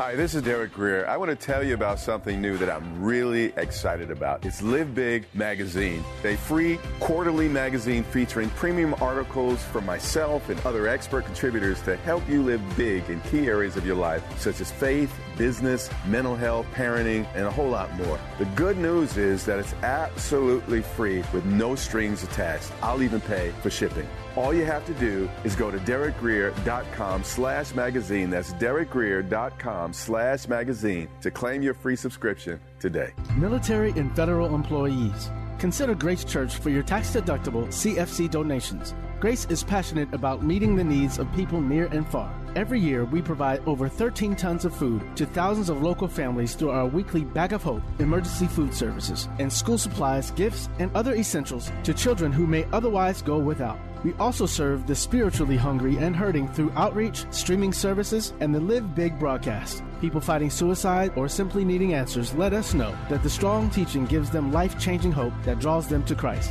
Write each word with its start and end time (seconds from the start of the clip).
Hi, 0.00 0.14
this 0.14 0.34
is 0.34 0.40
Derek 0.40 0.72
Grier. 0.72 1.06
I 1.06 1.18
want 1.18 1.28
to 1.28 1.36
tell 1.36 1.62
you 1.62 1.74
about 1.74 1.98
something 2.00 2.40
new 2.40 2.56
that 2.56 2.70
I'm 2.70 3.04
really 3.04 3.52
excited 3.58 4.10
about. 4.10 4.46
It's 4.46 4.62
Live 4.62 4.94
Big 4.94 5.26
Magazine, 5.34 6.02
a 6.24 6.36
free 6.36 6.78
quarterly 7.00 7.50
magazine 7.50 8.02
featuring 8.04 8.48
premium 8.48 8.94
articles 9.02 9.62
from 9.62 9.84
myself 9.84 10.48
and 10.48 10.58
other 10.60 10.88
expert 10.88 11.26
contributors 11.26 11.82
to 11.82 11.96
help 11.96 12.26
you 12.30 12.42
live 12.42 12.62
big 12.78 13.10
in 13.10 13.20
key 13.20 13.46
areas 13.46 13.76
of 13.76 13.84
your 13.84 13.96
life, 13.96 14.24
such 14.40 14.62
as 14.62 14.72
faith, 14.72 15.14
business, 15.40 15.88
mental 16.06 16.36
health, 16.36 16.66
parenting, 16.74 17.26
and 17.34 17.46
a 17.46 17.50
whole 17.50 17.70
lot 17.70 17.90
more. 17.94 18.20
The 18.38 18.44
good 18.56 18.76
news 18.76 19.16
is 19.16 19.46
that 19.46 19.58
it's 19.58 19.72
absolutely 19.82 20.82
free 20.82 21.24
with 21.32 21.46
no 21.46 21.74
strings 21.74 22.22
attached. 22.22 22.70
I'll 22.82 23.02
even 23.02 23.22
pay 23.22 23.50
for 23.62 23.70
shipping. 23.70 24.06
All 24.36 24.52
you 24.52 24.66
have 24.66 24.84
to 24.84 24.92
do 24.92 25.30
is 25.42 25.56
go 25.56 25.70
to 25.70 25.78
derekgrier.com 25.78 27.24
slash 27.24 27.74
magazine. 27.74 28.28
That's 28.28 28.52
derekgrier.com 28.52 29.94
slash 29.94 30.46
magazine 30.46 31.08
to 31.22 31.30
claim 31.30 31.62
your 31.62 31.74
free 31.74 31.96
subscription 31.96 32.60
today. 32.78 33.14
Military 33.36 33.92
and 33.92 34.14
federal 34.14 34.54
employees. 34.54 35.30
Consider 35.58 35.94
Grace 35.94 36.24
Church 36.24 36.56
for 36.56 36.68
your 36.68 36.82
tax 36.82 37.12
deductible 37.12 37.66
CFC 37.68 38.30
donations. 38.30 38.94
Grace 39.20 39.46
is 39.46 39.64
passionate 39.64 40.12
about 40.12 40.42
meeting 40.42 40.76
the 40.76 40.84
needs 40.84 41.18
of 41.18 41.32
people 41.32 41.62
near 41.62 41.86
and 41.86 42.06
far. 42.08 42.30
Every 42.56 42.80
year, 42.80 43.04
we 43.04 43.22
provide 43.22 43.62
over 43.64 43.88
13 43.88 44.34
tons 44.34 44.64
of 44.64 44.74
food 44.74 45.16
to 45.16 45.24
thousands 45.24 45.68
of 45.68 45.82
local 45.82 46.08
families 46.08 46.56
through 46.56 46.70
our 46.70 46.86
weekly 46.86 47.22
Bag 47.22 47.52
of 47.52 47.62
Hope 47.62 47.82
emergency 48.00 48.48
food 48.48 48.74
services 48.74 49.28
and 49.38 49.52
school 49.52 49.78
supplies, 49.78 50.32
gifts, 50.32 50.68
and 50.80 50.90
other 50.96 51.14
essentials 51.14 51.70
to 51.84 51.94
children 51.94 52.32
who 52.32 52.48
may 52.48 52.66
otherwise 52.72 53.22
go 53.22 53.38
without. 53.38 53.78
We 54.02 54.14
also 54.14 54.46
serve 54.46 54.88
the 54.88 54.96
spiritually 54.96 55.56
hungry 55.56 55.96
and 55.98 56.16
hurting 56.16 56.48
through 56.48 56.72
outreach, 56.74 57.24
streaming 57.30 57.72
services, 57.72 58.32
and 58.40 58.52
the 58.52 58.60
Live 58.60 58.96
Big 58.96 59.16
broadcast. 59.16 59.84
People 60.00 60.20
fighting 60.20 60.50
suicide 60.50 61.12
or 61.14 61.28
simply 61.28 61.64
needing 61.64 61.94
answers 61.94 62.34
let 62.34 62.52
us 62.52 62.74
know 62.74 62.96
that 63.10 63.22
the 63.22 63.30
strong 63.30 63.70
teaching 63.70 64.06
gives 64.06 64.28
them 64.28 64.50
life 64.50 64.76
changing 64.76 65.12
hope 65.12 65.34
that 65.44 65.60
draws 65.60 65.86
them 65.86 66.02
to 66.04 66.16
Christ. 66.16 66.50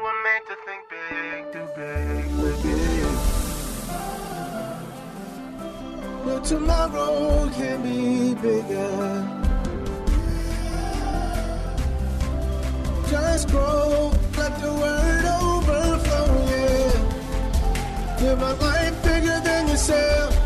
But 6.23 6.43
tomorrow 6.43 7.49
can 7.49 7.81
be 7.81 8.35
bigger. 8.35 9.27
Just 13.09 13.49
grow, 13.49 14.11
let 14.37 14.61
the 14.61 14.71
word 14.71 15.25
overflow, 15.25 16.45
yeah. 16.47 18.17
Live 18.21 18.41
a 18.41 18.53
life 18.63 19.03
bigger 19.03 19.39
than 19.43 19.67
yourself. 19.67 20.37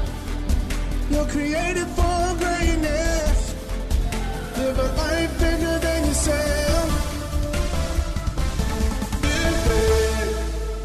You're 1.11 1.27
created 1.27 1.87
for 1.87 2.35
greatness. 2.39 3.53
Live 4.57 4.79
a 4.79 4.87
life 4.95 5.39
bigger 5.39 5.79
than 5.79 6.05
yourself. 6.07 6.89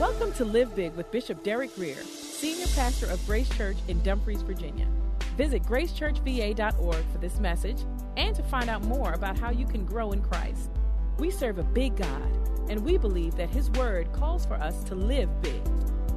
Welcome 0.00 0.32
to 0.32 0.44
Live 0.44 0.74
Big 0.74 0.94
with 0.96 1.10
Bishop 1.12 1.42
Derek 1.42 1.74
Grier, 1.76 2.02
Senior 2.40 2.68
Pastor 2.68 3.04
of 3.04 3.22
Grace 3.26 3.50
Church 3.50 3.76
in 3.88 4.02
Dumfries, 4.02 4.40
Virginia. 4.40 4.86
Visit 5.36 5.62
gracechurchva.org 5.62 7.04
for 7.12 7.18
this 7.18 7.38
message 7.38 7.84
and 8.16 8.34
to 8.34 8.42
find 8.42 8.70
out 8.70 8.82
more 8.82 9.12
about 9.12 9.38
how 9.38 9.50
you 9.50 9.66
can 9.66 9.84
grow 9.84 10.12
in 10.12 10.22
Christ. 10.22 10.70
We 11.18 11.30
serve 11.30 11.58
a 11.58 11.62
big 11.62 11.96
God, 11.96 12.32
and 12.70 12.82
we 12.82 12.96
believe 12.96 13.34
that 13.36 13.50
His 13.50 13.68
Word 13.72 14.10
calls 14.14 14.46
for 14.46 14.54
us 14.54 14.82
to 14.84 14.94
live 14.94 15.28
big. 15.42 15.60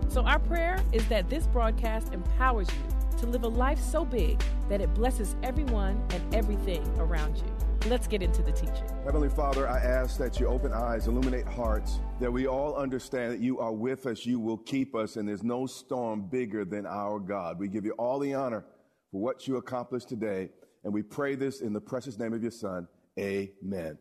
So, 0.07 0.23
our 0.23 0.39
prayer 0.39 0.81
is 0.93 1.05
that 1.09 1.29
this 1.29 1.45
broadcast 1.47 2.13
empowers 2.13 2.69
you 2.69 2.92
to 3.15 3.25
live 3.25 3.43
a 3.43 3.47
life 3.47 3.79
so 3.79 4.03
big 4.05 4.41
that 4.69 4.81
it 4.81 4.93
blesses 4.93 5.35
everyone 5.43 6.01
and 6.11 6.35
everything 6.35 6.85
around 6.97 7.37
you. 7.37 7.89
Let's 7.89 8.07
get 8.07 8.21
into 8.21 8.41
the 8.41 8.51
teaching. 8.51 8.87
Heavenly 9.03 9.29
Father, 9.29 9.67
I 9.67 9.79
ask 9.79 10.17
that 10.17 10.39
you 10.39 10.47
open 10.47 10.71
eyes, 10.71 11.07
illuminate 11.07 11.45
hearts, 11.45 11.99
that 12.21 12.31
we 12.31 12.47
all 12.47 12.75
understand 12.75 13.33
that 13.33 13.39
you 13.39 13.59
are 13.59 13.73
with 13.73 14.05
us, 14.05 14.25
you 14.25 14.39
will 14.39 14.57
keep 14.57 14.95
us, 14.95 15.17
and 15.17 15.27
there's 15.27 15.43
no 15.43 15.65
storm 15.65 16.27
bigger 16.29 16.63
than 16.63 16.85
our 16.85 17.19
God. 17.19 17.59
We 17.59 17.67
give 17.67 17.83
you 17.83 17.91
all 17.93 18.19
the 18.19 18.33
honor 18.33 18.63
for 19.11 19.21
what 19.21 19.47
you 19.47 19.57
accomplished 19.57 20.07
today, 20.07 20.49
and 20.83 20.93
we 20.93 21.03
pray 21.03 21.35
this 21.35 21.59
in 21.61 21.73
the 21.73 21.81
precious 21.81 22.17
name 22.17 22.33
of 22.33 22.41
your 22.41 22.51
Son. 22.51 22.87
Amen. 23.19 23.97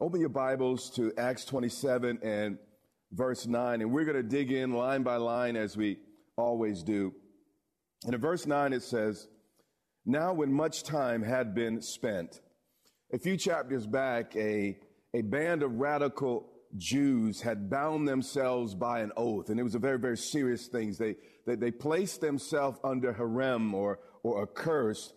Open 0.00 0.20
your 0.20 0.30
Bibles 0.30 0.90
to 0.92 1.12
Acts 1.18 1.44
27 1.44 2.20
and 2.22 2.58
verse 3.12 3.46
9, 3.46 3.82
and 3.82 3.92
we're 3.92 4.04
going 4.04 4.16
to 4.16 4.22
dig 4.22 4.52
in 4.52 4.72
line 4.72 5.02
by 5.02 5.16
line 5.16 5.56
as 5.56 5.76
we 5.76 5.98
always 6.36 6.82
do. 6.82 7.12
And 8.04 8.14
in 8.14 8.20
verse 8.20 8.46
9, 8.46 8.72
it 8.72 8.82
says, 8.82 9.28
Now, 10.06 10.32
when 10.32 10.52
much 10.52 10.82
time 10.82 11.22
had 11.22 11.54
been 11.54 11.82
spent, 11.82 12.40
a 13.12 13.18
few 13.18 13.36
chapters 13.36 13.86
back, 13.86 14.36
a, 14.36 14.78
a 15.14 15.22
band 15.22 15.62
of 15.62 15.74
radical 15.74 16.50
Jews 16.76 17.40
had 17.40 17.70
bound 17.70 18.06
themselves 18.06 18.74
by 18.74 19.00
an 19.00 19.12
oath, 19.16 19.48
and 19.48 19.58
it 19.58 19.62
was 19.62 19.74
a 19.74 19.78
very, 19.80 19.98
very 19.98 20.18
serious 20.18 20.66
thing. 20.66 20.94
They, 20.98 21.16
they, 21.46 21.56
they 21.56 21.70
placed 21.70 22.20
themselves 22.20 22.78
under 22.84 23.12
herem 23.12 23.72
or, 23.72 24.00
or 24.22 24.42
a 24.42 24.46
curse, 24.46 25.12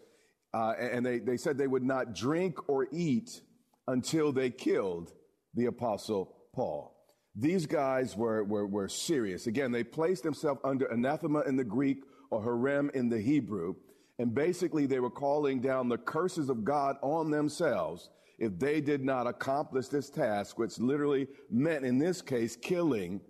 uh, 0.53 0.73
and 0.79 1.05
they, 1.05 1.19
they 1.19 1.37
said 1.37 1.57
they 1.57 1.67
would 1.67 1.83
not 1.83 2.15
drink 2.15 2.69
or 2.69 2.87
eat 2.91 3.41
until 3.87 4.31
they 4.31 4.49
killed 4.49 5.11
the 5.53 5.65
apostle 5.65 6.33
Paul. 6.53 6.95
These 7.35 7.65
guys 7.65 8.15
were, 8.15 8.43
were, 8.43 8.65
were 8.65 8.89
serious. 8.89 9.47
Again, 9.47 9.71
they 9.71 9.83
placed 9.83 10.23
themselves 10.23 10.59
under 10.63 10.85
anathema 10.85 11.41
in 11.41 11.55
the 11.55 11.63
Greek 11.63 12.03
or 12.31 12.41
herem 12.41 12.89
in 12.95 13.09
the 13.09 13.21
Hebrew. 13.21 13.75
And 14.17 14.33
basically, 14.33 14.85
they 14.85 14.99
were 14.99 15.09
calling 15.09 15.61
down 15.61 15.89
the 15.89 15.97
curses 15.97 16.49
of 16.49 16.63
God 16.63 16.97
on 17.01 17.29
themselves 17.31 18.09
if 18.39 18.57
they 18.57 18.81
did 18.81 19.03
not 19.03 19.27
accomplish 19.27 19.87
this 19.87 20.09
task, 20.09 20.57
which 20.57 20.79
literally 20.79 21.27
meant, 21.51 21.85
in 21.85 21.99
this 21.99 22.21
case, 22.21 22.55
killing 22.55 23.21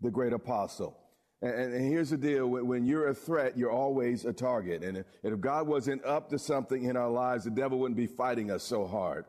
the 0.00 0.10
great 0.10 0.32
apostle. 0.32 0.98
And, 1.42 1.74
and 1.74 1.92
here's 1.92 2.10
the 2.10 2.16
deal 2.16 2.46
when 2.48 2.86
you're 2.86 3.08
a 3.08 3.14
threat, 3.14 3.58
you're 3.58 3.70
always 3.70 4.24
a 4.24 4.32
target. 4.32 4.82
And 4.82 5.04
if 5.22 5.40
God 5.40 5.66
wasn't 5.66 6.04
up 6.04 6.30
to 6.30 6.38
something 6.38 6.84
in 6.84 6.96
our 6.96 7.10
lives, 7.10 7.44
the 7.44 7.50
devil 7.50 7.78
wouldn't 7.78 7.98
be 7.98 8.06
fighting 8.06 8.50
us 8.50 8.62
so 8.62 8.86
hard. 8.86 9.26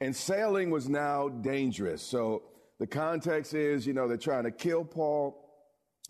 And 0.00 0.14
sailing 0.14 0.70
was 0.70 0.88
now 0.88 1.28
dangerous. 1.28 2.02
So 2.02 2.42
the 2.78 2.86
context 2.86 3.54
is, 3.54 3.86
you 3.86 3.92
know, 3.92 4.08
they're 4.08 4.16
trying 4.16 4.44
to 4.44 4.50
kill 4.50 4.84
Paul. 4.84 5.44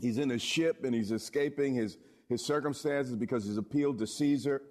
He's 0.00 0.18
in 0.18 0.30
a 0.30 0.38
ship 0.38 0.84
and 0.84 0.94
he's 0.94 1.12
escaping 1.12 1.74
his, 1.74 1.98
his 2.28 2.44
circumstances 2.44 3.16
because 3.16 3.44
he's 3.46 3.56
appealed 3.56 3.98
to 3.98 4.06
Caesar. 4.06 4.62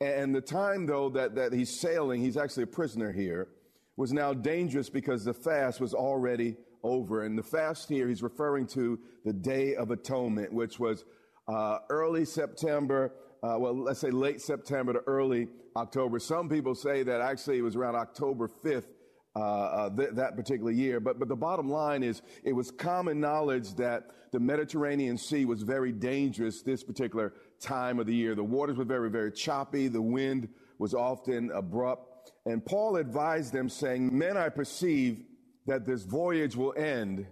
And 0.00 0.34
the 0.34 0.40
time, 0.40 0.86
though, 0.86 1.08
that, 1.10 1.34
that 1.36 1.52
he's 1.52 1.80
sailing, 1.80 2.20
he's 2.22 2.36
actually 2.36 2.64
a 2.64 2.68
prisoner 2.68 3.12
here, 3.12 3.48
was 3.96 4.12
now 4.12 4.34
dangerous 4.34 4.90
because 4.90 5.24
the 5.24 5.32
fast 5.32 5.80
was 5.80 5.94
already 5.94 6.56
over. 6.82 7.24
And 7.24 7.38
the 7.38 7.42
fast 7.42 7.88
here, 7.88 8.08
he's 8.08 8.22
referring 8.22 8.66
to 8.68 8.98
the 9.24 9.32
Day 9.32 9.74
of 9.74 9.90
Atonement, 9.90 10.52
which 10.52 10.78
was 10.78 11.04
uh, 11.48 11.78
early 11.88 12.24
September, 12.24 13.12
uh, 13.42 13.56
well, 13.58 13.74
let's 13.76 14.00
say 14.00 14.10
late 14.10 14.40
September 14.40 14.92
to 14.92 15.00
early 15.06 15.48
October. 15.76 16.18
Some 16.18 16.48
people 16.48 16.74
say 16.74 17.02
that 17.02 17.20
actually 17.20 17.58
it 17.58 17.62
was 17.62 17.76
around 17.76 17.96
October 17.96 18.50
5th. 18.64 18.88
Uh, 19.36 19.38
uh, 19.38 19.90
th- 19.90 20.10
that 20.12 20.34
particular 20.34 20.70
year. 20.70 20.98
But, 20.98 21.18
but 21.18 21.28
the 21.28 21.36
bottom 21.36 21.68
line 21.68 22.02
is 22.02 22.22
it 22.42 22.54
was 22.54 22.70
common 22.70 23.20
knowledge 23.20 23.74
that 23.74 24.06
the 24.32 24.40
Mediterranean 24.40 25.18
Sea 25.18 25.44
was 25.44 25.60
very 25.60 25.92
dangerous 25.92 26.62
this 26.62 26.82
particular 26.82 27.34
time 27.60 27.98
of 27.98 28.06
the 28.06 28.14
year. 28.14 28.34
The 28.34 28.42
waters 28.42 28.78
were 28.78 28.86
very, 28.86 29.10
very 29.10 29.30
choppy. 29.30 29.88
The 29.88 30.00
wind 30.00 30.48
was 30.78 30.94
often 30.94 31.50
abrupt. 31.50 32.32
And 32.46 32.64
Paul 32.64 32.96
advised 32.96 33.52
them, 33.52 33.68
saying, 33.68 34.16
Men, 34.16 34.38
I 34.38 34.48
perceive 34.48 35.22
that 35.66 35.84
this 35.84 36.04
voyage 36.04 36.56
will 36.56 36.72
end 36.74 37.26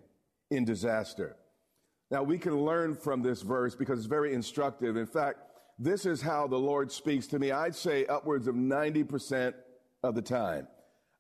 in 0.51 0.67
disaster. 0.67 1.37
Now, 2.11 2.23
we 2.23 2.37
can 2.37 2.67
learn 2.67 2.97
from 2.97 3.23
this 3.23 3.41
verse 3.41 3.75
because 3.75 3.99
it's 3.99 4.09
very 4.09 4.35
instructive. 4.35 4.99
In 4.99 5.07
fact, 5.07 5.39
this 5.79 6.05
is 6.05 6.21
how 6.21 6.49
the 6.49 6.59
Lord 6.59 6.93
speaks 6.93 7.27
to 7.29 7.39
me, 7.39 7.51
I'd 7.51 7.75
say 7.75 8.05
upwards 8.05 8.47
of 8.47 8.57
90% 8.57 9.55
of 10.03 10.15
the 10.15 10.23
time. 10.23 10.69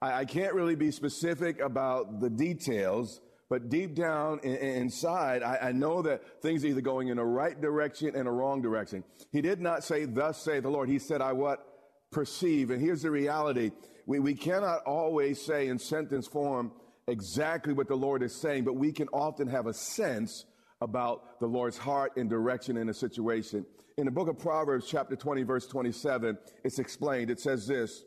I, 0.00 0.20
I 0.20 0.24
can't 0.24 0.54
really 0.54 0.76
be 0.76 0.90
specific 0.90 1.60
about 1.60 2.20
the 2.20 2.30
details, 2.30 3.20
but 3.48 3.68
deep 3.68 3.94
down 3.94 4.40
in, 4.42 4.56
inside, 4.56 5.42
I, 5.42 5.68
I, 5.68 5.72
know 5.72 6.02
that 6.02 6.42
things 6.42 6.64
are 6.64 6.68
either 6.68 6.80
going 6.80 7.08
in 7.08 7.18
a 7.18 7.24
right 7.24 7.60
direction 7.60 8.14
and 8.14 8.26
a 8.26 8.30
wrong 8.30 8.62
direction. 8.62 9.04
He 9.32 9.40
did 9.40 9.60
not 9.60 9.84
say, 9.84 10.04
thus 10.04 10.42
say 10.42 10.60
the 10.60 10.70
Lord. 10.70 10.88
He 10.88 10.98
said, 10.98 11.20
I 11.20 11.32
what? 11.32 11.66
Perceive. 12.10 12.70
And 12.70 12.80
here's 12.80 13.02
the 13.02 13.10
reality. 13.10 13.70
We, 14.06 14.18
we 14.18 14.34
cannot 14.34 14.82
always 14.84 15.44
say 15.44 15.68
in 15.68 15.78
sentence 15.78 16.26
form 16.26 16.72
exactly 17.06 17.72
what 17.72 17.88
the 17.88 17.96
Lord 17.96 18.22
is 18.22 18.34
saying, 18.34 18.64
but 18.64 18.76
we 18.76 18.92
can 18.92 19.08
often 19.08 19.48
have 19.48 19.66
a 19.66 19.74
sense 19.74 20.46
about 20.80 21.40
the 21.40 21.46
Lord's 21.46 21.78
heart 21.78 22.12
and 22.16 22.28
direction 22.28 22.76
in 22.76 22.88
a 22.88 22.94
situation. 22.94 23.64
In 23.96 24.06
the 24.06 24.10
book 24.10 24.28
of 24.28 24.38
Proverbs, 24.38 24.86
chapter 24.88 25.16
20, 25.16 25.42
verse 25.44 25.66
27, 25.66 26.36
it's 26.64 26.78
explained. 26.78 27.30
It 27.30 27.40
says 27.40 27.66
this 27.66 28.04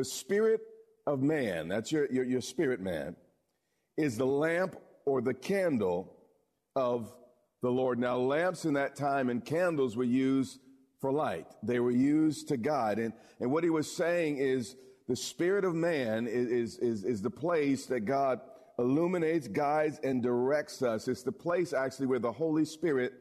The 0.00 0.04
spirit 0.06 0.62
of 1.06 1.20
man, 1.20 1.68
that's 1.68 1.92
your, 1.92 2.10
your, 2.10 2.24
your 2.24 2.40
spirit 2.40 2.80
man, 2.80 3.16
is 3.98 4.16
the 4.16 4.24
lamp 4.24 4.76
or 5.04 5.20
the 5.20 5.34
candle 5.34 6.16
of 6.74 7.12
the 7.60 7.68
Lord. 7.68 7.98
Now, 7.98 8.16
lamps 8.16 8.64
in 8.64 8.72
that 8.72 8.96
time 8.96 9.28
and 9.28 9.44
candles 9.44 9.98
were 9.98 10.04
used 10.04 10.58
for 11.02 11.12
light, 11.12 11.48
they 11.62 11.80
were 11.80 11.90
used 11.90 12.48
to 12.48 12.56
guide. 12.56 12.98
And, 12.98 13.12
and 13.40 13.52
what 13.52 13.62
he 13.62 13.68
was 13.68 13.94
saying 13.94 14.38
is 14.38 14.74
the 15.06 15.16
spirit 15.16 15.66
of 15.66 15.74
man 15.74 16.26
is, 16.26 16.78
is, 16.78 17.04
is 17.04 17.20
the 17.20 17.28
place 17.28 17.84
that 17.84 18.06
God 18.06 18.40
illuminates, 18.78 19.48
guides, 19.48 20.00
and 20.02 20.22
directs 20.22 20.80
us. 20.80 21.08
It's 21.08 21.24
the 21.24 21.30
place 21.30 21.74
actually 21.74 22.06
where 22.06 22.18
the 22.18 22.32
Holy 22.32 22.64
Spirit 22.64 23.12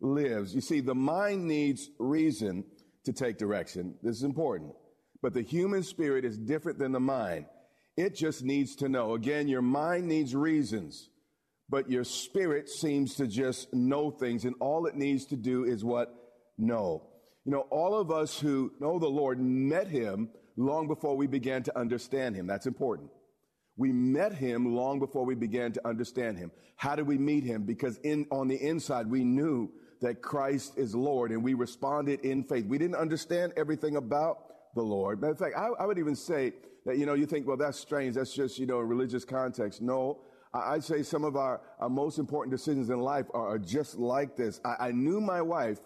lives. 0.00 0.56
You 0.56 0.60
see, 0.60 0.80
the 0.80 0.92
mind 0.92 1.46
needs 1.46 1.88
reason 2.00 2.64
to 3.04 3.12
take 3.12 3.38
direction. 3.38 3.94
This 4.02 4.16
is 4.16 4.24
important. 4.24 4.74
But 5.22 5.34
the 5.34 5.42
human 5.42 5.82
spirit 5.82 6.24
is 6.24 6.38
different 6.38 6.78
than 6.78 6.92
the 6.92 7.00
mind. 7.00 7.46
It 7.96 8.14
just 8.14 8.44
needs 8.44 8.76
to 8.76 8.88
know. 8.88 9.14
Again, 9.14 9.48
your 9.48 9.62
mind 9.62 10.06
needs 10.06 10.34
reasons, 10.34 11.08
but 11.68 11.90
your 11.90 12.04
spirit 12.04 12.68
seems 12.68 13.14
to 13.16 13.26
just 13.26 13.72
know 13.72 14.10
things, 14.10 14.44
and 14.44 14.54
all 14.60 14.86
it 14.86 14.94
needs 14.94 15.24
to 15.26 15.36
do 15.36 15.64
is 15.64 15.84
what? 15.84 16.14
Know. 16.58 17.08
You 17.44 17.52
know, 17.52 17.66
all 17.70 17.94
of 17.98 18.10
us 18.10 18.38
who 18.38 18.72
know 18.80 18.98
the 18.98 19.08
Lord 19.08 19.40
met 19.40 19.88
him 19.88 20.28
long 20.56 20.88
before 20.88 21.16
we 21.16 21.26
began 21.26 21.62
to 21.64 21.78
understand 21.78 22.34
him. 22.34 22.46
That's 22.46 22.66
important. 22.66 23.10
We 23.76 23.92
met 23.92 24.32
him 24.32 24.74
long 24.74 24.98
before 24.98 25.24
we 25.24 25.34
began 25.34 25.72
to 25.72 25.86
understand 25.86 26.38
him. 26.38 26.50
How 26.76 26.96
did 26.96 27.06
we 27.06 27.18
meet 27.18 27.44
him? 27.44 27.64
Because 27.64 27.98
in, 27.98 28.26
on 28.30 28.48
the 28.48 28.56
inside, 28.56 29.10
we 29.10 29.22
knew 29.22 29.70
that 30.00 30.22
Christ 30.22 30.74
is 30.76 30.94
Lord 30.94 31.30
and 31.30 31.42
we 31.42 31.54
responded 31.54 32.20
in 32.20 32.44
faith. 32.44 32.66
We 32.66 32.78
didn't 32.78 32.96
understand 32.96 33.52
everything 33.56 33.96
about 33.96 34.38
the 34.76 34.82
Lord. 34.82 35.20
Matter 35.20 35.32
of 35.32 35.38
fact, 35.38 35.56
I, 35.56 35.66
I 35.82 35.86
would 35.86 35.98
even 35.98 36.14
say 36.14 36.52
that, 36.84 36.98
you 36.98 37.06
know, 37.06 37.14
you 37.14 37.26
think, 37.26 37.48
well, 37.48 37.56
that's 37.56 37.78
strange. 37.78 38.14
That's 38.14 38.32
just, 38.32 38.58
you 38.60 38.66
know, 38.66 38.76
a 38.76 38.84
religious 38.84 39.24
context. 39.24 39.82
No, 39.82 40.20
I'd 40.54 40.84
say 40.84 41.02
some 41.02 41.24
of 41.24 41.34
our, 41.34 41.60
our 41.80 41.88
most 41.88 42.18
important 42.18 42.56
decisions 42.56 42.90
in 42.90 43.00
life 43.00 43.26
are, 43.34 43.54
are 43.54 43.58
just 43.58 43.96
like 43.96 44.36
this. 44.36 44.60
I, 44.64 44.88
I 44.88 44.92
knew 44.92 45.20
my 45.20 45.42
wife 45.42 45.80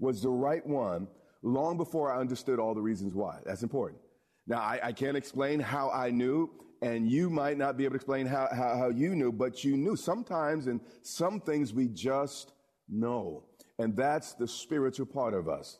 was 0.00 0.22
the 0.22 0.30
right 0.30 0.66
one 0.66 1.06
long 1.42 1.76
before 1.76 2.12
I 2.12 2.18
understood 2.18 2.58
all 2.58 2.74
the 2.74 2.82
reasons 2.82 3.14
why. 3.14 3.38
That's 3.46 3.62
important. 3.62 4.00
Now, 4.46 4.58
I, 4.58 4.80
I 4.82 4.92
can't 4.92 5.16
explain 5.16 5.60
how 5.60 5.90
I 5.90 6.10
knew 6.10 6.50
and 6.82 7.10
you 7.10 7.28
might 7.28 7.58
not 7.58 7.76
be 7.76 7.84
able 7.84 7.92
to 7.92 7.96
explain 7.96 8.26
how, 8.26 8.48
how, 8.50 8.76
how, 8.76 8.88
you 8.88 9.14
knew, 9.14 9.30
but 9.30 9.62
you 9.64 9.76
knew. 9.76 9.96
Sometimes 9.96 10.66
in 10.66 10.80
some 11.02 11.40
things 11.40 11.74
we 11.74 11.88
just 11.88 12.52
know. 12.88 13.44
And 13.78 13.94
that's 13.94 14.32
the 14.32 14.48
spiritual 14.48 15.06
part 15.06 15.34
of 15.34 15.48
us. 15.48 15.78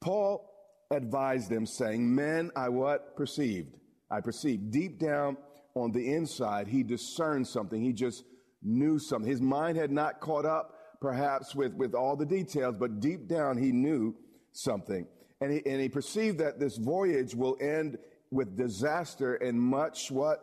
Paul 0.00 0.48
advised 0.90 1.50
them 1.50 1.66
saying, 1.66 2.14
men, 2.14 2.50
I 2.56 2.68
what? 2.68 3.16
Perceived. 3.16 3.76
I 4.10 4.20
perceived. 4.20 4.70
Deep 4.70 4.98
down 4.98 5.36
on 5.74 5.92
the 5.92 6.14
inside, 6.14 6.66
he 6.66 6.82
discerned 6.82 7.46
something. 7.46 7.82
He 7.82 7.92
just 7.92 8.24
knew 8.62 8.98
something. 8.98 9.30
His 9.30 9.40
mind 9.40 9.76
had 9.76 9.90
not 9.90 10.20
caught 10.20 10.46
up 10.46 10.74
perhaps 11.00 11.54
with, 11.54 11.74
with 11.74 11.94
all 11.94 12.16
the 12.16 12.26
details, 12.26 12.76
but 12.76 13.00
deep 13.00 13.28
down 13.28 13.56
he 13.56 13.70
knew 13.70 14.14
something. 14.52 15.06
And 15.40 15.52
he, 15.52 15.62
and 15.66 15.80
he 15.80 15.88
perceived 15.88 16.38
that 16.38 16.58
this 16.58 16.76
voyage 16.76 17.34
will 17.34 17.56
end 17.60 17.98
with 18.30 18.56
disaster 18.56 19.36
and 19.36 19.60
much 19.60 20.10
what? 20.10 20.38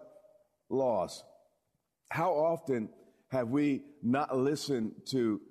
Loss. 0.70 1.24
How 2.10 2.32
often 2.32 2.90
have 3.30 3.50
we 3.50 3.82
not 4.02 4.38
listened 4.38 4.94
to 5.08 5.42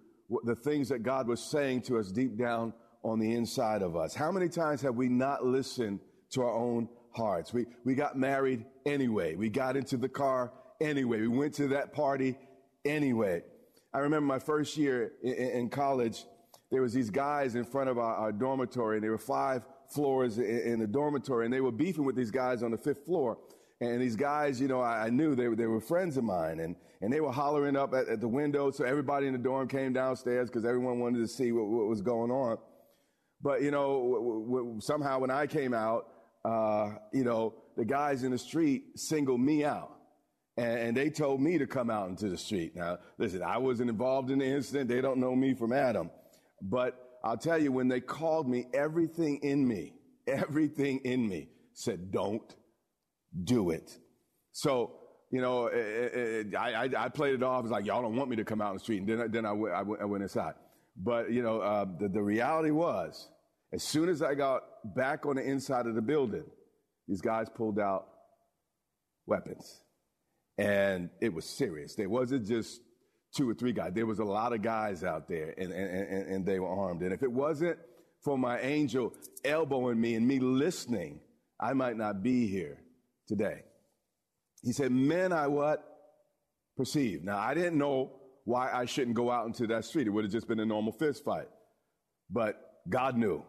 the 0.45 0.55
things 0.55 0.89
that 0.89 1.03
God 1.03 1.29
was 1.29 1.41
saying 1.41 1.83
to 1.83 1.99
us 1.99 2.11
deep 2.11 2.39
down 2.39 2.73
on 3.05 3.21
the 3.21 3.33
inside 3.35 3.83
of 3.83 3.97
us? 3.97 4.15
How 4.15 4.33
many 4.33 4.49
times 4.49 4.81
have 4.83 4.97
we 4.97 5.09
not 5.09 5.45
listened 5.45 6.01
to 6.31 6.43
our 6.43 6.53
own 6.53 6.89
hearts? 7.15 7.53
We, 7.53 7.67
we 7.85 7.95
got 7.95 8.17
married 8.17 8.65
anyway. 8.87 9.37
We 9.37 9.51
got 9.51 9.77
into 9.77 9.97
the 9.97 10.09
car 10.09 10.53
anyway. 10.81 11.21
We 11.21 11.29
went 11.29 11.55
to 11.55 11.69
that 11.69 11.93
party 11.93 12.37
anyway. 12.85 13.43
I 13.93 13.99
remember 13.99 14.27
my 14.27 14.39
first 14.41 14.77
year 14.77 15.13
in, 15.23 15.33
in 15.33 15.69
college, 15.69 16.25
there 16.71 16.83
was 16.83 16.93
these 16.93 17.11
guys 17.11 17.55
in 17.55 17.65
front 17.65 17.89
of 17.89 17.99
our, 17.99 18.17
our 18.17 18.33
dormitory 18.33 18.97
and 18.97 19.05
there 19.05 19.13
were 19.13 19.19
five 19.19 19.63
floors 19.89 20.39
in, 20.39 20.45
in, 20.45 20.79
the 20.81 20.87
dormitory 20.87 21.45
and 21.45 21.55
they 21.55 21.61
were 21.61 21.71
beefing 21.71 22.05
with 22.05 22.17
these 22.17 22.33
guys 22.33 22.63
on 22.63 22.73
the 22.73 22.79
fifth 22.79 23.05
floor. 23.05 23.39
And 23.81 24.01
these 24.01 24.17
guys, 24.17 24.61
you 24.61 24.67
know, 24.67 24.81
I, 24.81 25.07
I 25.07 25.11
knew 25.11 25.35
they 25.35 25.49
were, 25.49 25.57
they 25.57 25.67
were 25.67 25.81
friends 25.81 26.17
of 26.17 26.25
mine 26.25 26.61
and, 26.61 26.75
and 27.03 27.13
they 27.13 27.21
were 27.21 27.31
hollering 27.31 27.77
up 27.77 27.93
at, 27.93 28.09
at 28.09 28.21
the 28.21 28.29
window. 28.29 28.71
So 28.71 28.85
everybody 28.85 29.27
in 29.27 29.33
the 29.33 29.39
dorm 29.39 29.69
came 29.69 29.93
downstairs 29.93 30.49
because 30.49 30.65
everyone 30.65 30.99
wanted 30.99 31.19
to 31.19 31.29
see 31.29 31.53
what, 31.53 31.67
what, 31.67 31.87
was 31.87 32.01
going 32.01 32.31
on. 32.31 32.59
But, 33.45 33.61
you 33.61 33.71
know, 33.71 34.15
w- 34.15 34.47
w- 34.47 34.81
somehow 34.81 35.19
when 35.19 35.31
I 35.31 35.47
came 35.47 35.75
out, 35.75 36.07
uh, 36.47 36.95
you 37.13 37.25
know, 37.25 37.55
the 37.77 37.85
guys 37.85 38.23
in 38.23 38.31
the 38.31 38.39
street 38.39 38.99
singled 38.99 39.41
me 39.41 39.65
out. 39.65 39.91
And, 40.57 40.79
and 40.79 40.97
they 40.97 41.11
told 41.11 41.43
me 41.43 41.59
to 41.59 41.67
come 41.67 41.91
out 41.91 42.09
into 42.09 42.31
the 42.31 42.39
street. 42.39 42.75
Now, 42.75 42.99
listen, 43.19 43.43
I 43.43 43.59
wasn't 43.59 43.91
involved 43.91 44.31
in 44.31 44.39
the 44.39 44.47
incident. 44.47 44.89
They 44.89 45.03
don't 45.03 45.19
know 45.19 45.37
me 45.37 45.53
from 45.53 45.75
Adam. 45.75 46.11
But 46.63 46.99
I'll 47.23 47.37
tell 47.37 47.61
you, 47.61 47.71
when 47.71 47.87
they 47.87 48.01
called 48.01 48.49
me, 48.49 48.67
everything 48.73 49.41
in 49.43 49.69
me, 49.69 49.93
everything 50.27 51.01
in 51.05 51.29
me 51.29 51.51
said, 51.75 52.11
don't 52.11 52.55
do 53.45 53.71
it. 53.71 53.99
So, 54.53 55.01
you 55.31 55.43
know, 55.43 55.67
it, 55.67 56.15
it, 56.15 56.57
I, 56.57 56.89
I, 56.97 57.09
played 57.11 57.35
it 57.35 57.43
off 57.43 57.67
as 57.67 57.71
like, 57.71 57.85
y'all 57.85 58.01
don't 58.01 58.17
want 58.17 58.31
me 58.31 58.37
to 58.37 58.45
come 58.45 58.63
out 58.63 58.71
in 58.71 58.77
the 58.77 58.81
street. 58.81 59.03
And 59.03 59.09
then, 59.09 59.31
then 59.31 59.45
I, 59.45 59.53
went, 59.53 59.75
I, 59.75 59.81
I 59.81 60.05
went 60.05 60.23
inside. 60.23 60.55
But, 60.97 61.31
you 61.31 61.43
know, 61.43 61.61
uh, 61.61 61.85
the, 61.99 62.09
the 62.09 62.23
reality 62.23 62.71
was, 62.71 63.29
as 63.75 63.83
soon 63.83 64.09
as 64.09 64.23
I 64.23 64.35
got 64.35 64.63
back 64.95 65.27
on 65.27 65.35
the 65.35 65.43
inside 65.43 65.87
of 65.87 65.97
the 65.97 66.03
building, 66.03 66.45
these 67.09 67.21
guys 67.21 67.49
pulled 67.53 67.81
out 67.81 68.07
weapons. 69.27 69.83
And 70.57 71.11
it 71.21 71.35
was 71.35 71.45
serious. 71.45 71.97
There 71.97 72.09
wasn't 72.09 72.47
just 72.47 72.81
two 73.37 73.51
or 73.51 73.55
three 73.55 73.73
guys. 73.73 73.91
There 73.93 74.07
was 74.07 74.21
a 74.21 74.25
lot 74.25 74.53
of 74.53 74.63
guys 74.63 75.03
out 75.03 75.27
there 75.27 75.53
and, 75.59 75.73
and, 75.73 75.91
and, 75.91 76.29
and 76.29 76.47
they 76.47 76.61
were 76.61 76.69
armed. 76.69 77.03
And 77.03 77.13
if 77.13 77.25
it 77.25 77.33
wasn't 77.33 77.77
for 78.23 78.39
my 78.39 78.61
angel 78.61 79.13
elbowing 79.45 80.01
me 80.01 80.15
and 80.15 80.25
me 80.25 80.39
listening, 80.39 81.19
I 81.59 81.73
might 81.73 81.97
not 81.97 82.23
be 82.23 82.47
here 82.47 82.79
today. 83.27 83.63
He 84.63 84.73
said, 84.73 84.93
men, 84.93 85.33
I 85.33 85.49
what? 85.49 85.85
Perceive. 86.77 87.25
Now, 87.25 87.39
I 87.39 87.55
didn't 87.55 87.79
know 87.79 88.13
why 88.45 88.71
I 88.73 88.85
shouldn't 88.85 89.17
go 89.17 89.33
out 89.33 89.47
into 89.47 89.67
that 89.67 89.85
street. 89.85 90.07
It 90.07 90.11
would 90.11 90.25
have 90.25 90.33
just 90.33 90.47
been 90.47 90.61
a 90.61 90.67
normal 90.67 90.93
fist 90.93 91.25
fight. 91.25 91.49
But 92.31 92.61
God 92.89 93.17
knew. 93.17 93.43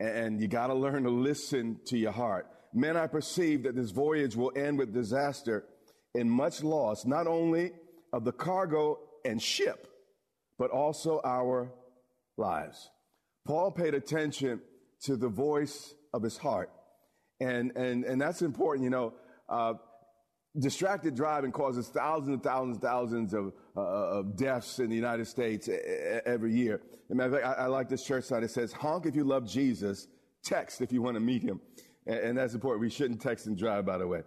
And 0.00 0.40
you 0.40 0.48
got 0.48 0.68
to 0.68 0.74
learn 0.74 1.04
to 1.04 1.10
listen 1.10 1.78
to 1.86 1.98
your 1.98 2.10
heart. 2.12 2.48
Men, 2.72 2.96
I 2.96 3.06
perceive 3.06 3.64
that 3.64 3.76
this 3.76 3.90
voyage 3.90 4.34
will 4.34 4.50
end 4.56 4.78
with 4.78 4.94
disaster 4.94 5.66
and 6.14 6.30
much 6.30 6.62
loss, 6.62 7.04
not 7.04 7.26
only 7.26 7.72
of 8.12 8.24
the 8.24 8.32
cargo 8.32 8.98
and 9.24 9.40
ship, 9.40 9.86
but 10.58 10.70
also 10.70 11.20
our 11.22 11.70
lives. 12.36 12.90
Paul 13.46 13.70
paid 13.70 13.94
attention 13.94 14.60
to 15.02 15.16
the 15.16 15.28
voice 15.28 15.94
of 16.14 16.22
his 16.22 16.36
heart. 16.36 16.70
And, 17.40 17.72
and, 17.76 18.04
and 18.04 18.20
that's 18.20 18.42
important. 18.42 18.84
You 18.84 18.90
know, 18.90 19.12
uh, 19.48 19.74
distracted 20.58 21.14
driving 21.14 21.52
causes 21.52 21.88
thousands 21.88 22.34
and 22.34 22.42
thousands 22.42 22.76
and 22.76 22.82
thousands 22.82 23.34
of, 23.34 23.52
uh, 23.76 23.80
of 23.80 24.36
deaths 24.36 24.78
in 24.78 24.90
the 24.90 24.96
United 24.96 25.26
States 25.26 25.68
every 26.26 26.52
year. 26.52 26.80
And 27.08 27.22
I, 27.22 27.26
I 27.26 27.66
like 27.66 27.88
this 27.88 28.04
church 28.04 28.24
sign. 28.24 28.42
It 28.42 28.50
says, 28.50 28.72
honk 28.72 29.06
if 29.06 29.14
you 29.14 29.24
love 29.24 29.46
Jesus, 29.46 30.08
text 30.42 30.80
if 30.80 30.92
you 30.92 31.02
want 31.02 31.14
to 31.14 31.20
meet 31.20 31.42
him. 31.42 31.60
And, 32.06 32.18
and 32.18 32.38
that's 32.38 32.54
important. 32.54 32.80
We 32.80 32.90
shouldn't 32.90 33.20
text 33.20 33.46
and 33.46 33.56
drive, 33.56 33.86
by 33.86 33.98
the 33.98 34.06
way. 34.06 34.22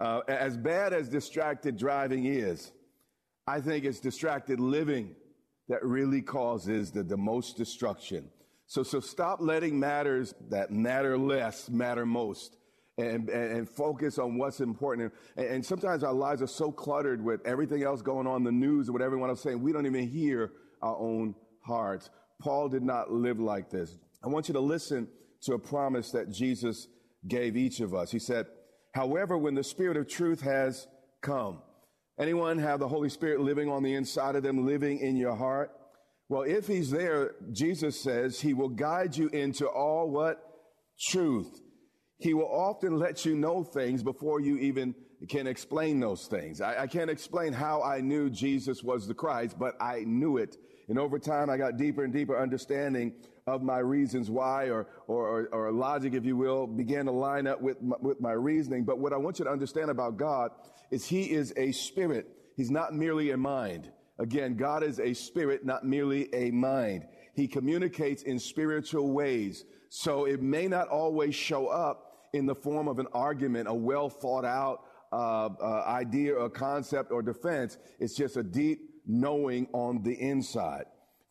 Uh, 0.00 0.20
as 0.28 0.56
bad 0.56 0.92
as 0.92 1.08
distracted 1.08 1.76
driving 1.76 2.24
is, 2.24 2.72
I 3.46 3.60
think 3.60 3.84
it's 3.84 4.00
distracted 4.00 4.58
living 4.60 5.14
that 5.68 5.84
really 5.84 6.22
causes 6.22 6.90
the, 6.90 7.02
the 7.02 7.16
most 7.16 7.56
destruction. 7.56 8.28
So, 8.66 8.82
so 8.82 9.00
stop 9.00 9.40
letting 9.40 9.78
matters 9.78 10.34
that 10.48 10.70
matter 10.70 11.18
less 11.18 11.68
matter 11.68 12.06
most. 12.06 12.56
And, 13.00 13.28
and, 13.28 13.52
and 13.52 13.68
focus 13.68 14.18
on 14.18 14.36
what's 14.38 14.60
important. 14.60 15.12
And, 15.36 15.46
and, 15.46 15.66
sometimes 15.66 16.04
our 16.04 16.12
lives 16.12 16.42
are 16.42 16.46
so 16.46 16.70
cluttered 16.70 17.22
with 17.22 17.44
everything 17.46 17.82
else 17.82 18.02
going 18.02 18.26
on 18.26 18.44
the 18.44 18.52
news 18.52 18.88
and 18.88 18.94
what 18.94 19.02
everyone 19.02 19.30
else 19.30 19.40
is 19.40 19.44
saying, 19.44 19.62
we 19.62 19.72
don't 19.72 19.86
even 19.86 20.08
hear 20.08 20.52
our 20.82 20.96
own 20.96 21.34
hearts. 21.60 22.10
Paul 22.40 22.68
did 22.68 22.82
not 22.82 23.10
live 23.10 23.38
like 23.38 23.70
this. 23.70 23.96
I 24.24 24.28
want 24.28 24.48
you 24.48 24.54
to 24.54 24.60
listen 24.60 25.08
to 25.42 25.54
a 25.54 25.58
promise 25.58 26.10
that 26.12 26.30
Jesus 26.30 26.88
gave 27.26 27.56
each 27.56 27.80
of 27.80 27.94
us. 27.94 28.10
He 28.10 28.18
said, 28.18 28.46
However, 28.94 29.38
when 29.38 29.54
the 29.54 29.64
Spirit 29.64 29.96
of 29.96 30.08
truth 30.08 30.40
has 30.42 30.88
come, 31.22 31.62
anyone 32.18 32.58
have 32.58 32.80
the 32.80 32.88
Holy 32.88 33.08
Spirit 33.08 33.40
living 33.40 33.68
on 33.68 33.82
the 33.82 33.94
inside 33.94 34.36
of 34.36 34.42
them, 34.42 34.66
living 34.66 34.98
in 34.98 35.16
your 35.16 35.36
heart? 35.36 35.70
Well, 36.28 36.42
if 36.42 36.66
He's 36.66 36.90
there, 36.90 37.34
Jesus 37.52 38.00
says 38.00 38.40
He 38.40 38.54
will 38.54 38.68
guide 38.68 39.16
you 39.16 39.28
into 39.28 39.66
all 39.66 40.10
what? 40.10 40.42
Truth. 40.98 41.60
He 42.20 42.34
will 42.34 42.50
often 42.50 42.98
let 42.98 43.24
you 43.24 43.34
know 43.34 43.64
things 43.64 44.02
before 44.02 44.40
you 44.40 44.56
even 44.58 44.94
can 45.28 45.46
explain 45.46 46.00
those 46.00 46.26
things. 46.26 46.60
I, 46.60 46.82
I, 46.82 46.86
can't 46.86 47.10
explain 47.10 47.52
how 47.52 47.82
I 47.82 48.00
knew 48.00 48.30
Jesus 48.30 48.82
was 48.82 49.06
the 49.06 49.14
Christ, 49.14 49.58
but 49.58 49.74
I 49.80 50.04
knew 50.06 50.36
it. 50.38 50.56
And 50.88 50.98
over 50.98 51.18
time, 51.18 51.50
I 51.50 51.56
got 51.56 51.76
deeper 51.76 52.04
and 52.04 52.12
deeper 52.12 52.38
understanding 52.38 53.12
of 53.46 53.62
my 53.62 53.78
reasons 53.78 54.30
why, 54.30 54.70
or, 54.70 54.88
or, 55.06 55.48
or 55.52 55.72
logic, 55.72 56.14
if 56.14 56.24
you 56.24 56.36
will, 56.36 56.66
began 56.66 57.06
to 57.06 57.12
line 57.12 57.46
up 57.46 57.60
with 57.60 57.80
my, 57.82 57.96
with 58.00 58.20
my 58.20 58.32
reasoning. 58.32 58.84
But 58.84 58.98
what 58.98 59.12
I 59.12 59.16
want 59.16 59.38
you 59.38 59.44
to 59.44 59.50
understand 59.50 59.90
about 59.90 60.16
God 60.16 60.50
is 60.90 61.06
He 61.06 61.30
is 61.30 61.52
a 61.56 61.72
spirit. 61.72 62.26
He's 62.56 62.70
not 62.70 62.94
merely 62.94 63.30
a 63.30 63.36
mind. 63.36 63.90
Again, 64.18 64.56
God 64.56 64.82
is 64.82 65.00
a 65.00 65.14
spirit, 65.14 65.64
not 65.64 65.84
merely 65.84 66.32
a 66.34 66.50
mind. 66.50 67.06
He 67.34 67.48
communicates 67.48 68.22
in 68.22 68.38
spiritual 68.38 69.12
ways. 69.12 69.64
So 69.88 70.26
it 70.26 70.42
may 70.42 70.68
not 70.68 70.88
always 70.88 71.34
show 71.34 71.68
up 71.68 72.09
in 72.32 72.46
the 72.46 72.54
form 72.54 72.88
of 72.88 72.98
an 72.98 73.06
argument, 73.12 73.68
a 73.68 73.74
well 73.74 74.08
thought 74.08 74.44
out 74.44 74.84
uh, 75.12 75.46
uh, 75.46 75.84
idea 75.86 76.34
or 76.34 76.48
concept 76.48 77.10
or 77.10 77.22
defense. 77.22 77.78
It's 77.98 78.16
just 78.16 78.36
a 78.36 78.42
deep 78.42 78.80
knowing 79.06 79.66
on 79.72 80.02
the 80.02 80.14
inside. 80.14 80.84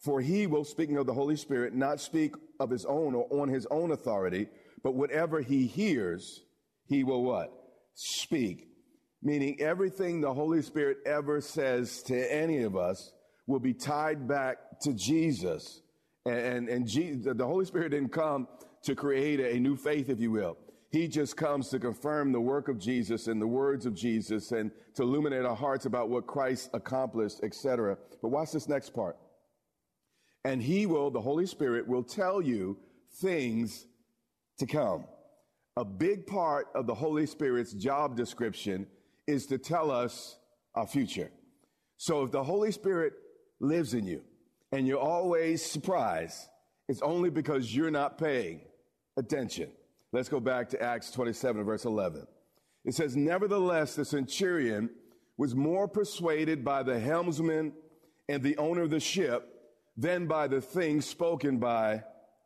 For 0.04 0.22
he 0.22 0.48
will, 0.48 0.64
speaking 0.64 0.98
of 0.98 1.06
the 1.06 1.14
Holy 1.14 1.36
Spirit, 1.36 1.74
not 1.74 2.00
speak 2.00 2.34
of 2.60 2.70
his 2.70 2.86
own 2.86 3.16
or 3.16 3.28
on 3.32 3.50
his 3.50 3.66
own 3.70 3.92
authority, 3.92 4.48
but 4.84 4.96
whatever 4.96 5.42
he 5.42 5.68
hears, 5.68 6.42
he 6.86 7.04
will 7.04 7.24
what? 7.24 7.52
Speak. 7.94 8.68
Meaning 9.22 9.58
everything 9.60 10.22
the 10.22 10.34
Holy 10.34 10.62
Spirit 10.62 10.98
ever 11.06 11.42
says 11.42 12.02
to 12.04 12.34
any 12.34 12.64
of 12.64 12.78
us 12.78 13.12
will 13.48 13.60
be 13.60 13.74
tied 13.74 14.28
back 14.28 14.58
to 14.82 14.94
Jesus. 14.94 15.82
And, 16.26 16.70
and, 16.70 16.90
and 16.90 17.38
the 17.38 17.46
Holy 17.46 17.66
Spirit 17.66 17.90
didn't 17.90 18.14
come 18.14 18.48
to 18.84 18.96
create 18.96 19.40
a 19.40 19.60
new 19.60 19.76
faith, 19.76 20.10
if 20.10 20.20
you 20.20 20.32
will. 20.32 20.58
He 20.92 21.08
just 21.08 21.38
comes 21.38 21.70
to 21.70 21.80
confirm 21.80 22.32
the 22.32 22.42
work 22.42 22.68
of 22.68 22.80
Jesus 22.80 23.28
and 23.28 23.40
the 23.40 23.48
words 23.48 23.86
of 23.86 23.94
Jesus 23.94 24.52
and 24.52 24.72
to 24.96 25.04
illuminate 25.04 25.46
our 25.46 25.56
hearts 25.56 25.86
about 25.86 26.10
what 26.10 26.26
Christ 26.26 26.72
accomplished, 26.74 27.42
etc. 27.44 27.98
But 28.22 28.30
watch 28.30 28.52
this 28.52 28.68
next 28.68 28.90
part. 28.90 29.16
And 30.44 30.62
he 30.62 30.88
will, 30.88 31.12
the 31.12 31.22
Holy 31.22 31.46
Spirit 31.46 31.88
will 31.88 32.04
tell 32.04 32.42
you 32.42 32.78
things 33.22 33.86
to 34.58 34.66
come. 34.66 35.06
A 35.78 35.86
big 35.86 36.26
part 36.26 36.68
of 36.74 36.88
the 36.88 36.96
Holy 36.96 37.28
Spirit's 37.28 37.74
job 37.74 38.18
description 38.18 38.88
is 39.28 39.46
to 39.48 39.60
tell 39.60 39.92
us 39.92 40.38
our 40.74 40.88
future. 40.88 41.32
So 41.98 42.24
if 42.24 42.32
the 42.32 42.44
Holy 42.44 42.72
Spirit 42.72 43.14
lives 43.60 43.94
in 43.94 44.08
you 44.08 44.24
and 44.72 44.88
you're 44.88 45.00
always 45.00 45.64
surprised, 45.64 46.48
it's 46.88 47.02
only 47.04 47.30
because 47.30 47.76
you're 47.76 47.92
not 47.92 48.18
paying 48.18 48.62
attention. 49.18 49.70
Let's 50.12 50.30
go 50.30 50.40
back 50.40 50.70
to 50.70 50.82
Acts 50.82 51.12
27, 51.12 51.64
verse 51.64 51.86
11. 51.86 52.26
It 52.86 52.96
says, 52.96 53.16
Nevertheless, 53.16 53.96
the 53.96 54.06
centurion 54.06 54.90
was 55.38 55.56
more 55.56 55.88
persuaded 55.88 56.66
by 56.66 56.84
the 56.84 57.00
helmsman 57.00 57.74
and 58.28 58.42
the 58.42 58.58
owner 58.58 58.82
of 58.82 58.90
the 58.90 59.00
ship 59.00 59.48
than 59.96 60.28
by 60.28 60.48
the 60.48 60.62
things 60.62 61.06
spoken 61.06 61.60
by 61.60 62.04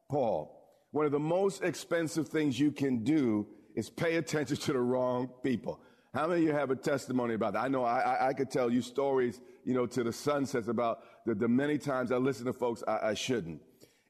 Paul. 0.09 0.59
One 0.91 1.05
of 1.05 1.11
the 1.11 1.19
most 1.19 1.63
expensive 1.63 2.27
things 2.27 2.59
you 2.59 2.71
can 2.71 3.03
do 3.03 3.47
is 3.75 3.89
pay 3.89 4.17
attention 4.17 4.57
to 4.57 4.73
the 4.73 4.79
wrong 4.79 5.29
people. 5.43 5.79
How 6.13 6.27
many 6.27 6.41
of 6.41 6.47
you 6.47 6.53
have 6.53 6.69
a 6.69 6.75
testimony 6.75 7.33
about 7.33 7.53
that? 7.53 7.63
I 7.63 7.67
know 7.67 7.83
I, 7.83 7.99
I, 7.99 8.27
I 8.29 8.33
could 8.33 8.51
tell 8.51 8.69
you 8.69 8.81
stories, 8.81 9.41
you 9.65 9.73
know, 9.73 9.87
to 9.87 10.03
the 10.03 10.13
sunsets 10.13 10.67
about 10.67 10.99
the, 11.25 11.33
the 11.33 11.47
many 11.47 11.79
times 11.79 12.11
I 12.11 12.17
listen 12.17 12.45
to 12.45 12.53
folks 12.53 12.83
I, 12.87 12.99
I 13.09 13.13
shouldn't. 13.15 13.61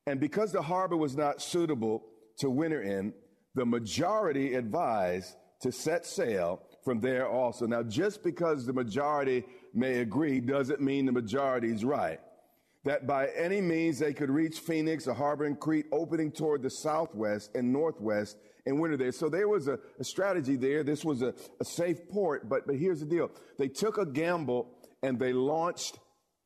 And 0.06 0.20
because 0.20 0.52
the 0.52 0.62
harbor 0.62 0.98
was 0.98 1.16
not 1.16 1.42
suitable 1.42 2.04
to 2.40 2.50
winter 2.50 2.82
in, 2.82 3.14
the 3.56 3.66
majority 3.66 4.56
advised 4.56 5.36
to 5.62 5.72
set 5.72 6.06
sail 6.06 6.62
from 6.84 7.00
there 7.00 7.28
also. 7.28 7.66
Now, 7.66 7.84
just 7.84 8.24
because 8.24 8.66
the 8.66 8.74
majority 8.74 9.44
may 9.74 10.00
agree 10.00 10.40
doesn't 10.40 10.82
mean 10.82 11.06
the 11.06 11.12
majority 11.12 11.72
is 11.72 11.86
right. 11.86 12.20
That 12.84 13.08
by 13.08 13.28
any 13.28 13.62
means 13.62 13.98
they 13.98 14.14
could 14.14 14.30
reach 14.30 14.60
Phoenix, 14.60 15.08
a 15.08 15.14
harbor 15.14 15.46
in 15.46 15.56
Crete, 15.56 15.86
opening 15.94 16.32
toward 16.32 16.62
the 16.62 16.70
southwest 16.70 17.52
and 17.56 17.72
northwest 17.72 18.38
and 18.66 18.80
winter 18.80 18.98
there. 18.98 19.14
So 19.14 19.30
there 19.30 19.48
was 19.48 19.70
a, 19.70 19.80
a 20.00 20.04
strategy 20.04 20.58
there. 20.58 20.84
This 20.84 21.06
was 21.06 21.22
a, 21.22 21.34
a 21.62 21.66
safe 21.66 22.10
port, 22.10 22.50
but, 22.50 22.68
but 22.68 22.76
here's 22.76 23.00
the 23.00 23.06
deal. 23.06 23.32
They 23.58 23.70
took 23.70 23.98
a 23.98 24.06
gamble 24.06 24.68
and 25.02 25.18
they 25.18 25.32
launched 25.32 25.98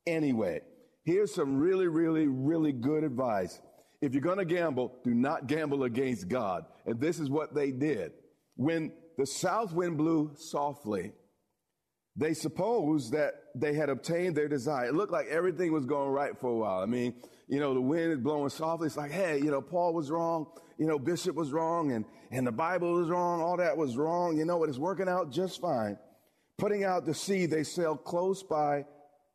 anyway. 0.06 0.60
Here's 1.04 1.34
some 1.34 1.58
really, 1.58 1.88
really, 1.88 2.28
really 2.28 2.72
good 2.72 3.02
advice. 3.02 3.60
If 4.00 4.12
you're 4.12 4.22
going 4.22 4.38
to 4.38 4.44
gamble, 4.44 4.94
do 5.04 5.12
not 5.12 5.46
gamble 5.46 5.82
against 5.82 6.28
God. 6.28 6.64
And 6.86 7.00
this 7.00 7.18
is 7.18 7.28
what 7.28 7.54
they 7.54 7.72
did. 7.72 8.12
When 8.56 8.92
the 9.16 9.26
south 9.26 9.72
wind 9.72 9.98
blew 9.98 10.32
softly, 10.36 11.12
they 12.16 12.34
supposed 12.34 13.12
that 13.12 13.34
they 13.54 13.74
had 13.74 13.88
obtained 13.88 14.36
their 14.36 14.48
desire. 14.48 14.86
It 14.86 14.94
looked 14.94 15.12
like 15.12 15.26
everything 15.28 15.72
was 15.72 15.84
going 15.84 16.10
right 16.10 16.38
for 16.38 16.50
a 16.50 16.56
while. 16.56 16.80
I 16.80 16.86
mean, 16.86 17.14
you 17.48 17.60
know, 17.60 17.74
the 17.74 17.80
wind 17.80 18.12
is 18.12 18.18
blowing 18.18 18.48
softly. 18.50 18.86
It's 18.86 18.96
like, 18.96 19.10
hey, 19.10 19.38
you 19.38 19.50
know, 19.50 19.60
Paul 19.60 19.94
was 19.94 20.10
wrong. 20.10 20.46
You 20.78 20.86
know, 20.86 20.98
Bishop 20.98 21.34
was 21.34 21.52
wrong 21.52 21.92
and, 21.92 22.04
and 22.30 22.46
the 22.46 22.52
Bible 22.52 22.92
was 22.92 23.08
wrong. 23.08 23.40
All 23.40 23.56
that 23.56 23.76
was 23.76 23.96
wrong. 23.96 24.36
You 24.36 24.44
know 24.44 24.58
what? 24.58 24.68
It's 24.68 24.78
working 24.78 25.08
out 25.08 25.32
just 25.32 25.60
fine. 25.60 25.96
Putting 26.56 26.84
out 26.84 27.06
to 27.06 27.14
sea, 27.14 27.46
they 27.46 27.62
sailed 27.62 28.04
close 28.04 28.42
by 28.42 28.84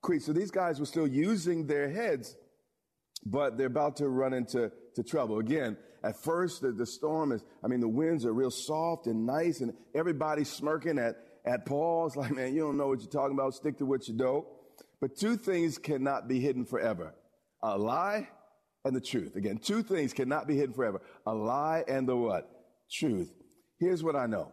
Crete. 0.01 0.23
So 0.23 0.33
these 0.33 0.51
guys 0.51 0.79
were 0.79 0.85
still 0.85 1.07
using 1.07 1.65
their 1.65 1.89
heads 1.89 2.35
but 3.25 3.57
they're 3.57 3.67
about 3.67 3.97
to 3.97 4.09
run 4.09 4.33
into 4.33 4.71
to 4.95 5.03
trouble. 5.03 5.39
Again, 5.39 5.77
at 6.03 6.21
first, 6.21 6.61
the, 6.61 6.71
the 6.71 6.85
storm 6.85 7.31
is, 7.31 7.43
I 7.63 7.67
mean, 7.67 7.79
the 7.79 7.87
winds 7.87 8.25
are 8.25 8.33
real 8.33 8.51
soft 8.51 9.07
and 9.07 9.25
nice, 9.25 9.61
and 9.61 9.73
everybody's 9.95 10.49
smirking 10.49 10.99
at, 10.99 11.15
at 11.45 11.65
Paul. 11.65 12.07
It's 12.07 12.15
like, 12.17 12.31
man, 12.31 12.53
you 12.53 12.61
don't 12.61 12.77
know 12.77 12.87
what 12.87 12.99
you're 12.99 13.09
talking 13.09 13.35
about. 13.35 13.53
Stick 13.53 13.77
to 13.77 13.85
what 13.85 14.07
you 14.07 14.15
know. 14.15 14.47
But 14.99 15.17
two 15.17 15.37
things 15.37 15.77
cannot 15.77 16.27
be 16.27 16.39
hidden 16.39 16.65
forever 16.65 17.13
a 17.61 17.77
lie 17.77 18.27
and 18.83 18.95
the 18.95 19.01
truth. 19.01 19.37
Again, 19.37 19.57
two 19.57 19.83
things 19.83 20.11
cannot 20.11 20.47
be 20.47 20.55
hidden 20.57 20.73
forever 20.73 21.01
a 21.25 21.33
lie 21.33 21.83
and 21.87 22.07
the 22.07 22.15
what? 22.15 22.49
Truth. 22.91 23.31
Here's 23.79 24.03
what 24.03 24.15
I 24.15 24.27
know 24.27 24.51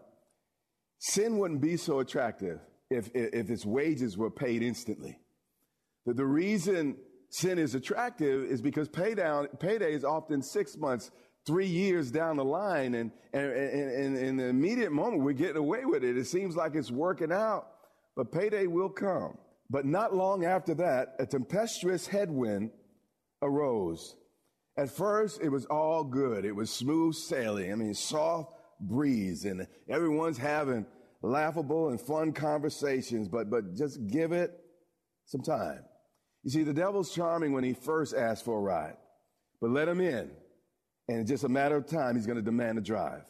sin 0.98 1.38
wouldn't 1.38 1.60
be 1.60 1.76
so 1.76 2.00
attractive 2.00 2.60
if, 2.90 3.10
if 3.14 3.50
its 3.50 3.64
wages 3.64 4.16
were 4.16 4.30
paid 4.30 4.62
instantly. 4.62 5.18
That 6.06 6.16
the 6.16 6.26
reason 6.26 6.96
sin 7.30 7.58
is 7.58 7.74
attractive 7.74 8.44
is 8.44 8.60
because 8.60 8.88
pay 8.88 9.14
down, 9.14 9.48
payday 9.58 9.94
is 9.94 10.04
often 10.04 10.42
six 10.42 10.76
months, 10.76 11.10
three 11.46 11.66
years 11.66 12.10
down 12.10 12.36
the 12.36 12.44
line. 12.44 12.94
And, 12.94 13.10
and, 13.32 13.52
and, 13.52 13.90
and 13.90 14.16
in 14.18 14.36
the 14.36 14.46
immediate 14.46 14.92
moment, 14.92 15.22
we're 15.22 15.32
getting 15.32 15.56
away 15.56 15.84
with 15.84 16.04
it. 16.04 16.18
It 16.18 16.26
seems 16.26 16.56
like 16.56 16.74
it's 16.74 16.90
working 16.90 17.32
out, 17.32 17.68
but 18.16 18.30
payday 18.32 18.66
will 18.66 18.90
come. 18.90 19.38
But 19.70 19.86
not 19.86 20.14
long 20.14 20.44
after 20.44 20.74
that, 20.74 21.14
a 21.18 21.26
tempestuous 21.26 22.06
headwind 22.06 22.72
arose. 23.40 24.16
At 24.76 24.90
first, 24.90 25.40
it 25.40 25.48
was 25.48 25.64
all 25.66 26.04
good. 26.04 26.44
It 26.44 26.54
was 26.54 26.70
smooth 26.70 27.14
sailing. 27.14 27.72
I 27.72 27.76
mean, 27.76 27.94
soft 27.94 28.52
breeze 28.80 29.44
and 29.44 29.66
everyone's 29.88 30.38
having 30.38 30.86
laughable 31.22 31.90
and 31.90 32.00
fun 32.00 32.32
conversations, 32.32 33.28
but, 33.28 33.50
but 33.50 33.76
just 33.76 34.04
give 34.08 34.32
it 34.32 34.58
some 35.26 35.42
time. 35.42 35.84
You 36.42 36.50
see, 36.50 36.62
the 36.62 36.72
devil's 36.72 37.14
charming 37.14 37.52
when 37.52 37.64
he 37.64 37.74
first 37.74 38.14
asks 38.14 38.42
for 38.42 38.58
a 38.58 38.60
ride, 38.60 38.96
but 39.60 39.70
let 39.70 39.88
him 39.88 40.00
in, 40.00 40.30
and 41.08 41.20
in 41.20 41.26
just 41.26 41.44
a 41.44 41.48
matter 41.48 41.76
of 41.76 41.86
time, 41.86 42.16
he's 42.16 42.26
going 42.26 42.38
to 42.38 42.42
demand 42.42 42.78
a 42.78 42.80
drive. 42.80 43.24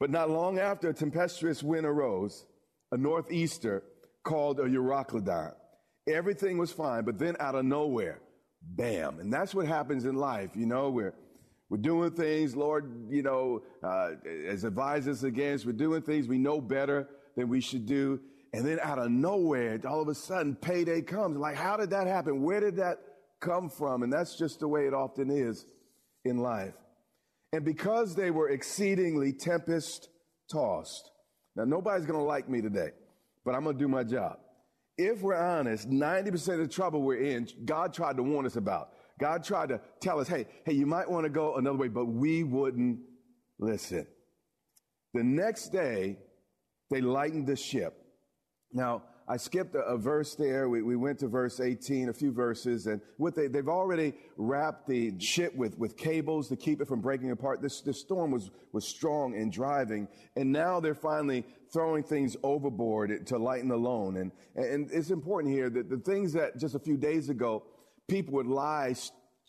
But 0.00 0.10
not 0.10 0.30
long 0.30 0.58
after, 0.58 0.88
a 0.88 0.94
tempestuous 0.94 1.62
wind 1.62 1.86
arose, 1.86 2.44
a 2.92 2.96
northeaster 2.96 3.82
called 4.24 4.60
a 4.60 4.64
Euroclydon. 4.64 5.54
Everything 6.08 6.58
was 6.58 6.72
fine, 6.72 7.04
but 7.04 7.18
then 7.18 7.36
out 7.40 7.54
of 7.54 7.64
nowhere, 7.64 8.20
bam. 8.62 9.20
And 9.20 9.32
that's 9.32 9.54
what 9.54 9.66
happens 9.66 10.04
in 10.04 10.14
life. 10.14 10.50
You 10.54 10.66
know, 10.66 10.90
we're, 10.90 11.14
we're 11.68 11.78
doing 11.78 12.10
things, 12.12 12.56
Lord, 12.56 13.08
you 13.10 13.22
know, 13.22 13.62
uh, 13.82 14.10
has 14.46 14.64
advised 14.64 15.08
us 15.08 15.22
against. 15.22 15.66
We're 15.66 15.72
doing 15.72 16.02
things 16.02 16.28
we 16.28 16.38
know 16.38 16.60
better 16.60 17.08
than 17.36 17.48
we 17.48 17.60
should 17.60 17.86
do. 17.86 18.20
And 18.52 18.66
then 18.66 18.78
out 18.80 18.98
of 18.98 19.10
nowhere, 19.10 19.78
all 19.86 20.00
of 20.00 20.08
a 20.08 20.14
sudden, 20.14 20.56
payday 20.56 21.02
comes. 21.02 21.36
Like, 21.36 21.56
how 21.56 21.76
did 21.76 21.90
that 21.90 22.06
happen? 22.06 22.42
Where 22.42 22.60
did 22.60 22.76
that 22.76 22.98
come 23.40 23.68
from? 23.68 24.02
And 24.02 24.12
that's 24.12 24.36
just 24.36 24.60
the 24.60 24.68
way 24.68 24.86
it 24.86 24.94
often 24.94 25.30
is 25.30 25.66
in 26.24 26.38
life. 26.38 26.74
And 27.52 27.64
because 27.64 28.14
they 28.14 28.30
were 28.30 28.50
exceedingly 28.50 29.32
tempest 29.32 30.08
tossed. 30.50 31.10
Now, 31.56 31.64
nobody's 31.64 32.06
going 32.06 32.18
to 32.18 32.24
like 32.24 32.48
me 32.48 32.60
today, 32.60 32.90
but 33.44 33.54
I'm 33.54 33.64
going 33.64 33.76
to 33.76 33.82
do 33.82 33.88
my 33.88 34.04
job. 34.04 34.38
If 34.96 35.22
we're 35.22 35.36
honest, 35.36 35.88
90% 35.88 36.54
of 36.54 36.58
the 36.58 36.68
trouble 36.68 37.02
we're 37.02 37.18
in, 37.18 37.48
God 37.64 37.92
tried 37.92 38.16
to 38.16 38.22
warn 38.22 38.46
us 38.46 38.56
about. 38.56 38.90
God 39.18 39.44
tried 39.44 39.70
to 39.70 39.80
tell 40.00 40.20
us, 40.20 40.28
hey, 40.28 40.46
hey, 40.64 40.74
you 40.74 40.86
might 40.86 41.10
want 41.10 41.24
to 41.24 41.30
go 41.30 41.56
another 41.56 41.76
way, 41.76 41.88
but 41.88 42.06
we 42.06 42.44
wouldn't 42.44 43.00
listen. 43.58 44.06
The 45.14 45.22
next 45.22 45.68
day, 45.72 46.18
they 46.90 47.00
lightened 47.00 47.46
the 47.46 47.56
ship. 47.56 47.97
Now, 48.72 49.02
I 49.30 49.36
skipped 49.36 49.74
a, 49.74 49.96
verse 49.98 50.34
there. 50.34 50.70
We, 50.70 50.82
we, 50.82 50.96
went 50.96 51.18
to 51.18 51.28
verse 51.28 51.60
18, 51.60 52.08
a 52.08 52.14
few 52.14 52.32
verses, 52.32 52.86
and 52.86 53.00
what 53.18 53.34
they, 53.34 53.46
they've 53.46 53.68
already 53.68 54.14
wrapped 54.38 54.86
the 54.86 55.12
ship 55.20 55.54
with, 55.54 55.78
with 55.78 55.98
cables 55.98 56.48
to 56.48 56.56
keep 56.56 56.80
it 56.80 56.88
from 56.88 57.02
breaking 57.02 57.30
apart. 57.30 57.60
This, 57.60 57.82
this 57.82 58.00
storm 58.00 58.30
was, 58.30 58.50
was 58.72 58.88
strong 58.88 59.34
and 59.34 59.52
driving, 59.52 60.08
and 60.36 60.50
now 60.50 60.80
they're 60.80 60.94
finally 60.94 61.44
throwing 61.72 62.02
things 62.02 62.36
overboard 62.42 63.26
to 63.26 63.36
lighten 63.36 63.68
the 63.68 63.76
load. 63.76 64.16
And, 64.16 64.32
and 64.54 64.90
it's 64.90 65.10
important 65.10 65.52
here 65.52 65.68
that 65.68 65.90
the 65.90 65.98
things 65.98 66.32
that 66.32 66.58
just 66.58 66.74
a 66.74 66.80
few 66.80 66.96
days 66.96 67.28
ago, 67.28 67.64
people 68.08 68.34
would 68.34 68.46
lie, 68.46 68.94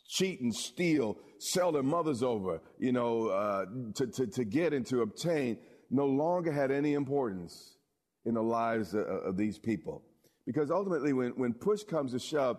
cheat 0.10 0.42
and 0.42 0.54
steal, 0.54 1.18
sell 1.38 1.72
their 1.72 1.84
mothers 1.84 2.22
over, 2.22 2.62
you 2.80 2.92
know, 2.92 3.28
uh, 3.28 3.66
to, 3.96 4.08
to, 4.08 4.28
to 4.28 4.44
get 4.44 4.74
and 4.74 4.86
to 4.88 5.04
obtain, 5.04 5.58
no 5.90 6.06
longer 6.06 6.52
had 6.52 6.70
any 6.70 6.96
importance 6.96 7.78
in 8.26 8.34
the 8.34 8.42
lives 8.42 8.94
of, 8.94 9.06
of 9.08 9.38
these 9.38 9.58
people. 9.58 10.04
Because 10.46 10.72
ultimately, 10.72 11.14
when, 11.14 11.32
when 11.32 11.54
push 11.54 11.84
comes 11.84 12.12
to 12.14 12.20
shove, 12.20 12.58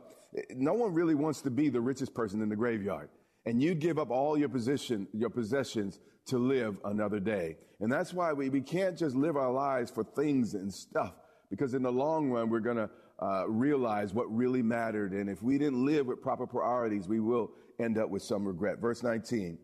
no 0.50 0.74
one 0.74 0.94
really 0.94 1.14
wants 1.14 1.40
to 1.42 1.50
be 1.50 1.68
the 1.68 1.80
richest 1.80 2.14
person 2.14 2.40
in 2.40 2.48
the 2.48 2.56
graveyard. 2.56 3.08
And 3.46 3.60
you'd 3.60 3.80
give 3.80 3.98
up 3.98 4.10
all 4.10 4.38
your 4.38 4.48
position, 4.48 5.08
your 5.12 5.30
possessions 5.30 5.98
to 6.26 6.38
live 6.38 6.78
another 6.84 7.18
day. 7.18 7.56
And 7.80 7.90
that's 7.90 8.12
why 8.12 8.32
we, 8.32 8.48
we 8.48 8.60
can't 8.60 8.96
just 8.96 9.16
live 9.16 9.36
our 9.36 9.50
lives 9.50 9.90
for 9.90 10.04
things 10.04 10.54
and 10.54 10.72
stuff. 10.72 11.14
Because 11.50 11.74
in 11.74 11.82
the 11.82 11.90
long 11.90 12.30
run, 12.30 12.48
we're 12.50 12.60
going 12.60 12.76
to 12.76 12.90
uh, 13.20 13.48
realize 13.48 14.14
what 14.14 14.32
really 14.34 14.62
mattered. 14.62 15.12
And 15.12 15.28
if 15.28 15.42
we 15.42 15.58
didn't 15.58 15.84
live 15.84 16.06
with 16.06 16.22
proper 16.22 16.46
priorities, 16.46 17.08
we 17.08 17.20
will 17.20 17.50
end 17.80 17.98
up 17.98 18.10
with 18.10 18.22
some 18.22 18.46
regret. 18.46 18.78
Verse 18.78 19.02
19. 19.02 19.58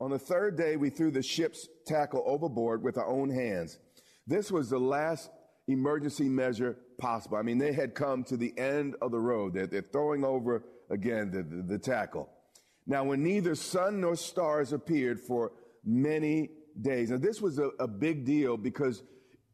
On 0.00 0.10
the 0.10 0.18
third 0.18 0.56
day, 0.56 0.76
we 0.76 0.90
threw 0.90 1.10
the 1.10 1.22
ship's 1.22 1.68
tackle 1.86 2.22
overboard 2.26 2.82
with 2.82 2.98
our 2.98 3.06
own 3.06 3.30
hands. 3.30 3.78
This 4.26 4.50
was 4.50 4.70
the 4.70 4.78
last 4.78 5.30
emergency 5.68 6.28
measure 6.28 6.76
possible. 6.98 7.36
I 7.36 7.42
mean, 7.42 7.58
they 7.58 7.72
had 7.72 7.94
come 7.94 8.24
to 8.24 8.36
the 8.36 8.56
end 8.58 8.96
of 9.00 9.10
the 9.10 9.18
road. 9.18 9.54
They're, 9.54 9.66
they're 9.66 9.84
throwing 9.92 10.24
over 10.24 10.64
again 10.90 11.30
the, 11.30 11.42
the, 11.42 11.62
the 11.62 11.78
tackle. 11.78 12.28
Now, 12.86 13.04
when 13.04 13.22
neither 13.22 13.54
sun 13.54 14.00
nor 14.00 14.16
stars 14.16 14.72
appeared 14.72 15.20
for 15.20 15.52
many 15.84 16.50
days. 16.80 17.10
Now, 17.10 17.18
this 17.18 17.40
was 17.40 17.58
a, 17.58 17.70
a 17.78 17.88
big 17.88 18.24
deal 18.24 18.56
because 18.56 19.02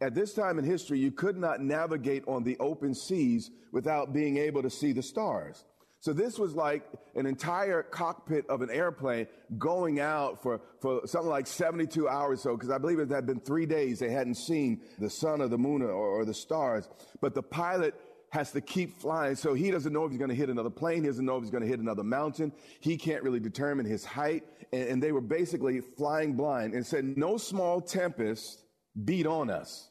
at 0.01 0.15
this 0.15 0.35
time 0.35 0.59
in 0.59 0.65
history, 0.65 0.99
you 0.99 1.11
could 1.11 1.37
not 1.37 1.61
navigate 1.61 2.25
on 2.27 2.45
the 2.45 2.57
open 2.59 2.95
seas 2.95 3.51
without 3.73 4.13
being 4.13 4.37
able 4.39 4.63
to 4.63 4.71
see 4.71 4.93
the 4.93 5.03
stars. 5.03 5.65
So 6.01 6.13
this 6.13 6.39
was 6.39 6.55
like 6.55 6.85
an 7.17 7.27
entire 7.27 7.83
cockpit 7.83 8.49
of 8.49 8.63
an 8.63 8.71
airplane 8.71 9.27
going 9.59 9.99
out 9.99 10.41
for, 10.43 10.61
for 10.81 11.07
something 11.07 11.31
like 11.31 11.49
72 11.49 12.09
hours 12.09 12.41
so, 12.41 12.55
because 12.55 12.71
I 12.71 12.79
believe 12.79 13.01
it 13.01 13.11
had 13.11 13.27
been 13.27 13.41
three 13.41 13.67
days 13.67 13.99
they 13.99 14.11
hadn't 14.11 14.37
seen 14.37 14.81
the 14.99 15.11
sun 15.11 15.41
or 15.41 15.49
the 15.49 15.59
moon 15.59 15.83
or, 15.83 15.91
or 15.91 16.25
the 16.25 16.35
stars. 16.35 16.89
But 17.21 17.35
the 17.35 17.43
pilot 17.43 17.95
has 18.31 18.53
to 18.53 18.61
keep 18.61 19.01
flying. 19.01 19.35
So 19.35 19.55
he 19.55 19.71
doesn't 19.71 19.93
know 19.93 20.05
if 20.05 20.11
he's 20.11 20.19
going 20.19 20.31
to 20.31 20.37
hit 20.37 20.51
another 20.51 20.71
plane. 20.71 21.03
He 21.03 21.09
doesn't 21.09 21.25
know 21.25 21.37
if 21.37 21.43
he's 21.43 21.51
going 21.51 21.63
to 21.63 21.69
hit 21.69 21.81
another 21.81 22.05
mountain. 22.05 22.53
He 22.81 22.97
can't 22.97 23.23
really 23.23 23.41
determine 23.41 23.87
his 23.87 24.05
height. 24.05 24.45
And, 24.73 24.89
and 24.89 25.03
they 25.03 25.13
were 25.13 25.21
basically 25.21 25.81
flying 25.81 26.35
blind 26.35 26.75
and 26.75 26.87
said, 26.87 27.17
no 27.17 27.39
small 27.39 27.81
tempest 27.81 28.63
beat 29.05 29.27
on 29.27 29.51
us. 29.51 29.89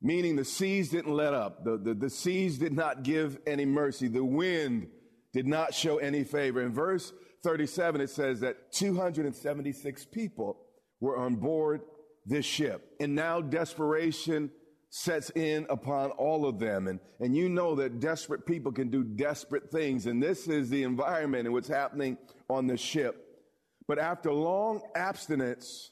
Meaning 0.00 0.36
the 0.36 0.44
seas 0.44 0.90
didn't 0.90 1.14
let 1.14 1.32
up. 1.32 1.64
The, 1.64 1.78
the, 1.78 1.94
the 1.94 2.10
seas 2.10 2.58
did 2.58 2.74
not 2.74 3.02
give 3.02 3.38
any 3.46 3.64
mercy. 3.64 4.06
The 4.08 4.24
wind 4.24 4.88
did 5.34 5.46
not 5.46 5.74
show 5.74 5.98
any 5.98 6.24
favor. 6.24 6.62
In 6.62 6.72
verse 6.72 7.12
37, 7.42 8.00
it 8.00 8.08
says 8.08 8.40
that 8.40 8.72
276 8.72 10.06
people 10.06 10.56
were 11.00 11.18
on 11.18 11.34
board 11.34 11.82
this 12.24 12.46
ship. 12.46 12.94
And 13.00 13.14
now 13.14 13.40
desperation 13.40 14.50
sets 14.90 15.30
in 15.30 15.66
upon 15.68 16.12
all 16.12 16.46
of 16.46 16.60
them. 16.60 16.86
And, 16.86 17.00
and 17.18 17.36
you 17.36 17.48
know 17.48 17.74
that 17.74 17.98
desperate 17.98 18.46
people 18.46 18.70
can 18.70 18.90
do 18.90 19.02
desperate 19.02 19.70
things. 19.70 20.06
And 20.06 20.22
this 20.22 20.46
is 20.46 20.70
the 20.70 20.84
environment 20.84 21.46
and 21.46 21.52
what's 21.52 21.68
happening 21.68 22.16
on 22.48 22.68
the 22.68 22.76
ship. 22.76 23.20
But 23.88 23.98
after 23.98 24.32
long 24.32 24.82
abstinence 24.94 25.90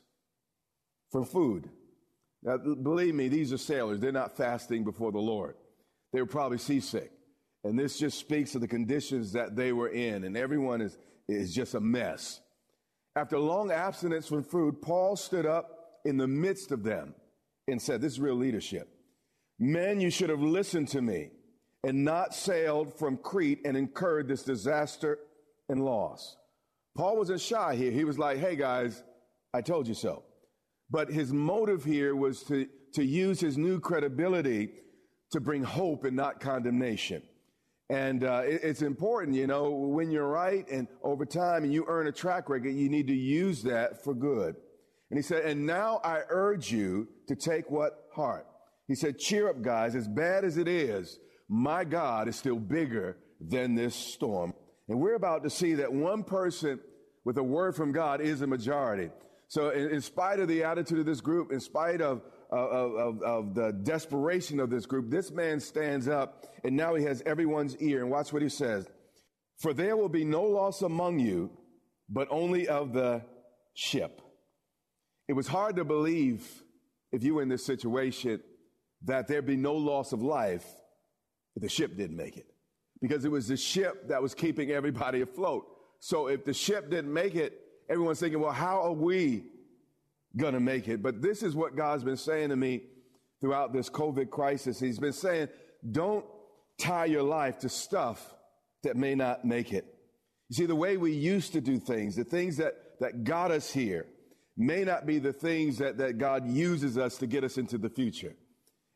from 1.10 1.24
food, 1.24 1.68
now 2.44 2.56
believe 2.56 3.14
me, 3.14 3.28
these 3.28 3.52
are 3.52 3.58
sailors. 3.58 4.00
They're 4.00 4.12
not 4.12 4.36
fasting 4.36 4.84
before 4.84 5.12
the 5.12 5.18
Lord. 5.18 5.56
They 6.12 6.20
were 6.20 6.26
probably 6.26 6.58
seasick. 6.58 7.10
And 7.64 7.78
this 7.78 7.98
just 7.98 8.18
speaks 8.18 8.54
of 8.54 8.60
the 8.60 8.68
conditions 8.68 9.32
that 9.32 9.54
they 9.54 9.72
were 9.72 9.88
in, 9.88 10.24
and 10.24 10.36
everyone 10.36 10.80
is, 10.80 10.98
is 11.28 11.54
just 11.54 11.74
a 11.74 11.80
mess. 11.80 12.40
After 13.14 13.38
long 13.38 13.70
abstinence 13.70 14.26
from 14.26 14.42
food, 14.42 14.82
Paul 14.82 15.16
stood 15.16 15.46
up 15.46 16.00
in 16.04 16.16
the 16.16 16.26
midst 16.26 16.72
of 16.72 16.82
them 16.82 17.14
and 17.68 17.80
said, 17.80 18.00
This 18.00 18.14
is 18.14 18.20
real 18.20 18.34
leadership. 18.34 18.88
Men, 19.58 20.00
you 20.00 20.10
should 20.10 20.30
have 20.30 20.40
listened 20.40 20.88
to 20.88 21.02
me 21.02 21.30
and 21.84 22.04
not 22.04 22.34
sailed 22.34 22.98
from 22.98 23.16
Crete 23.16 23.60
and 23.64 23.76
incurred 23.76 24.28
this 24.28 24.42
disaster 24.42 25.18
and 25.68 25.84
loss. 25.84 26.36
Paul 26.96 27.18
wasn't 27.18 27.40
shy 27.40 27.76
here. 27.76 27.92
He 27.92 28.04
was 28.04 28.18
like, 28.18 28.38
Hey 28.38 28.56
guys, 28.56 29.02
I 29.54 29.60
told 29.60 29.86
you 29.86 29.94
so. 29.94 30.24
But 30.90 31.10
his 31.10 31.32
motive 31.32 31.84
here 31.84 32.16
was 32.16 32.42
to, 32.44 32.66
to 32.94 33.04
use 33.04 33.40
his 33.40 33.56
new 33.56 33.78
credibility 33.80 34.70
to 35.30 35.40
bring 35.40 35.62
hope 35.62 36.04
and 36.04 36.16
not 36.16 36.40
condemnation. 36.40 37.22
And 37.92 38.24
uh, 38.24 38.44
it, 38.46 38.60
it's 38.64 38.80
important, 38.80 39.36
you 39.36 39.46
know, 39.46 39.68
when 39.68 40.10
you're 40.10 40.26
right 40.26 40.66
and 40.70 40.88
over 41.02 41.26
time 41.26 41.62
and 41.62 41.70
you 41.70 41.84
earn 41.86 42.06
a 42.06 42.12
track 42.12 42.48
record, 42.48 42.74
you 42.74 42.88
need 42.88 43.06
to 43.08 43.14
use 43.14 43.64
that 43.64 44.02
for 44.02 44.14
good. 44.14 44.56
And 45.10 45.18
he 45.18 45.22
said, 45.22 45.44
and 45.44 45.66
now 45.66 46.00
I 46.02 46.22
urge 46.30 46.72
you 46.72 47.08
to 47.28 47.36
take 47.36 47.70
what 47.70 48.08
heart? 48.14 48.46
He 48.88 48.94
said, 48.94 49.18
cheer 49.18 49.50
up, 49.50 49.60
guys. 49.60 49.94
As 49.94 50.08
bad 50.08 50.42
as 50.42 50.56
it 50.56 50.68
is, 50.68 51.18
my 51.50 51.84
God 51.84 52.28
is 52.28 52.36
still 52.36 52.58
bigger 52.58 53.18
than 53.38 53.74
this 53.74 53.94
storm. 53.94 54.54
And 54.88 54.98
we're 54.98 55.16
about 55.16 55.42
to 55.42 55.50
see 55.50 55.74
that 55.74 55.92
one 55.92 56.24
person 56.24 56.80
with 57.26 57.36
a 57.36 57.42
word 57.42 57.76
from 57.76 57.92
God 57.92 58.22
is 58.22 58.40
a 58.40 58.46
majority. 58.46 59.10
So 59.48 59.68
in, 59.68 59.90
in 59.90 60.00
spite 60.00 60.40
of 60.40 60.48
the 60.48 60.64
attitude 60.64 61.00
of 61.00 61.04
this 61.04 61.20
group, 61.20 61.52
in 61.52 61.60
spite 61.60 62.00
of 62.00 62.22
of, 62.52 62.94
of, 62.94 63.22
of, 63.22 63.54
the 63.54 63.72
desperation 63.72 64.60
of 64.60 64.68
this 64.68 64.84
group, 64.84 65.10
this 65.10 65.30
man 65.30 65.58
stands 65.58 66.06
up 66.06 66.46
and 66.64 66.76
now 66.76 66.94
he 66.94 67.04
has 67.04 67.22
everyone's 67.24 67.76
ear. 67.78 68.02
And 68.02 68.10
watch 68.10 68.32
what 68.32 68.42
he 68.42 68.48
says. 68.48 68.86
For 69.58 69.72
there 69.72 69.96
will 69.96 70.08
be 70.08 70.24
no 70.24 70.42
loss 70.42 70.82
among 70.82 71.18
you, 71.18 71.50
but 72.08 72.28
only 72.30 72.68
of 72.68 72.92
the 72.92 73.22
ship. 73.74 74.20
It 75.28 75.32
was 75.32 75.46
hard 75.46 75.76
to 75.76 75.84
believe 75.84 76.46
if 77.10 77.22
you 77.22 77.34
were 77.34 77.42
in 77.42 77.48
this 77.48 77.64
situation 77.64 78.40
that 79.04 79.28
there'd 79.28 79.46
be 79.46 79.56
no 79.56 79.74
loss 79.74 80.12
of 80.12 80.22
life 80.22 80.66
if 81.56 81.62
the 81.62 81.68
ship 81.68 81.96
didn't 81.96 82.16
make 82.16 82.36
it. 82.36 82.46
Because 83.00 83.24
it 83.24 83.30
was 83.30 83.48
the 83.48 83.56
ship 83.56 84.08
that 84.08 84.22
was 84.22 84.34
keeping 84.34 84.70
everybody 84.70 85.22
afloat. 85.22 85.64
So 86.00 86.26
if 86.28 86.44
the 86.44 86.54
ship 86.54 86.90
didn't 86.90 87.12
make 87.12 87.34
it, 87.34 87.58
everyone's 87.88 88.20
thinking, 88.20 88.40
well, 88.40 88.52
how 88.52 88.82
are 88.82 88.92
we 88.92 89.44
going 90.36 90.54
to 90.54 90.60
make 90.60 90.88
it. 90.88 91.02
But 91.02 91.22
this 91.22 91.42
is 91.42 91.54
what 91.54 91.76
God's 91.76 92.04
been 92.04 92.16
saying 92.16 92.50
to 92.50 92.56
me 92.56 92.82
throughout 93.40 93.72
this 93.72 93.90
COVID 93.90 94.30
crisis. 94.30 94.80
He's 94.80 94.98
been 94.98 95.12
saying, 95.12 95.48
don't 95.90 96.24
tie 96.78 97.06
your 97.06 97.22
life 97.22 97.58
to 97.60 97.68
stuff 97.68 98.34
that 98.82 98.96
may 98.96 99.14
not 99.14 99.44
make 99.44 99.72
it. 99.72 99.84
You 100.48 100.56
see, 100.56 100.66
the 100.66 100.76
way 100.76 100.96
we 100.96 101.12
used 101.12 101.52
to 101.52 101.60
do 101.60 101.78
things, 101.78 102.16
the 102.16 102.24
things 102.24 102.56
that, 102.58 102.74
that 103.00 103.24
got 103.24 103.50
us 103.50 103.72
here, 103.72 104.06
may 104.56 104.84
not 104.84 105.06
be 105.06 105.18
the 105.18 105.32
things 105.32 105.78
that, 105.78 105.96
that 105.98 106.18
God 106.18 106.46
uses 106.46 106.98
us 106.98 107.16
to 107.18 107.26
get 107.26 107.42
us 107.42 107.58
into 107.58 107.78
the 107.78 107.88
future. 107.88 108.34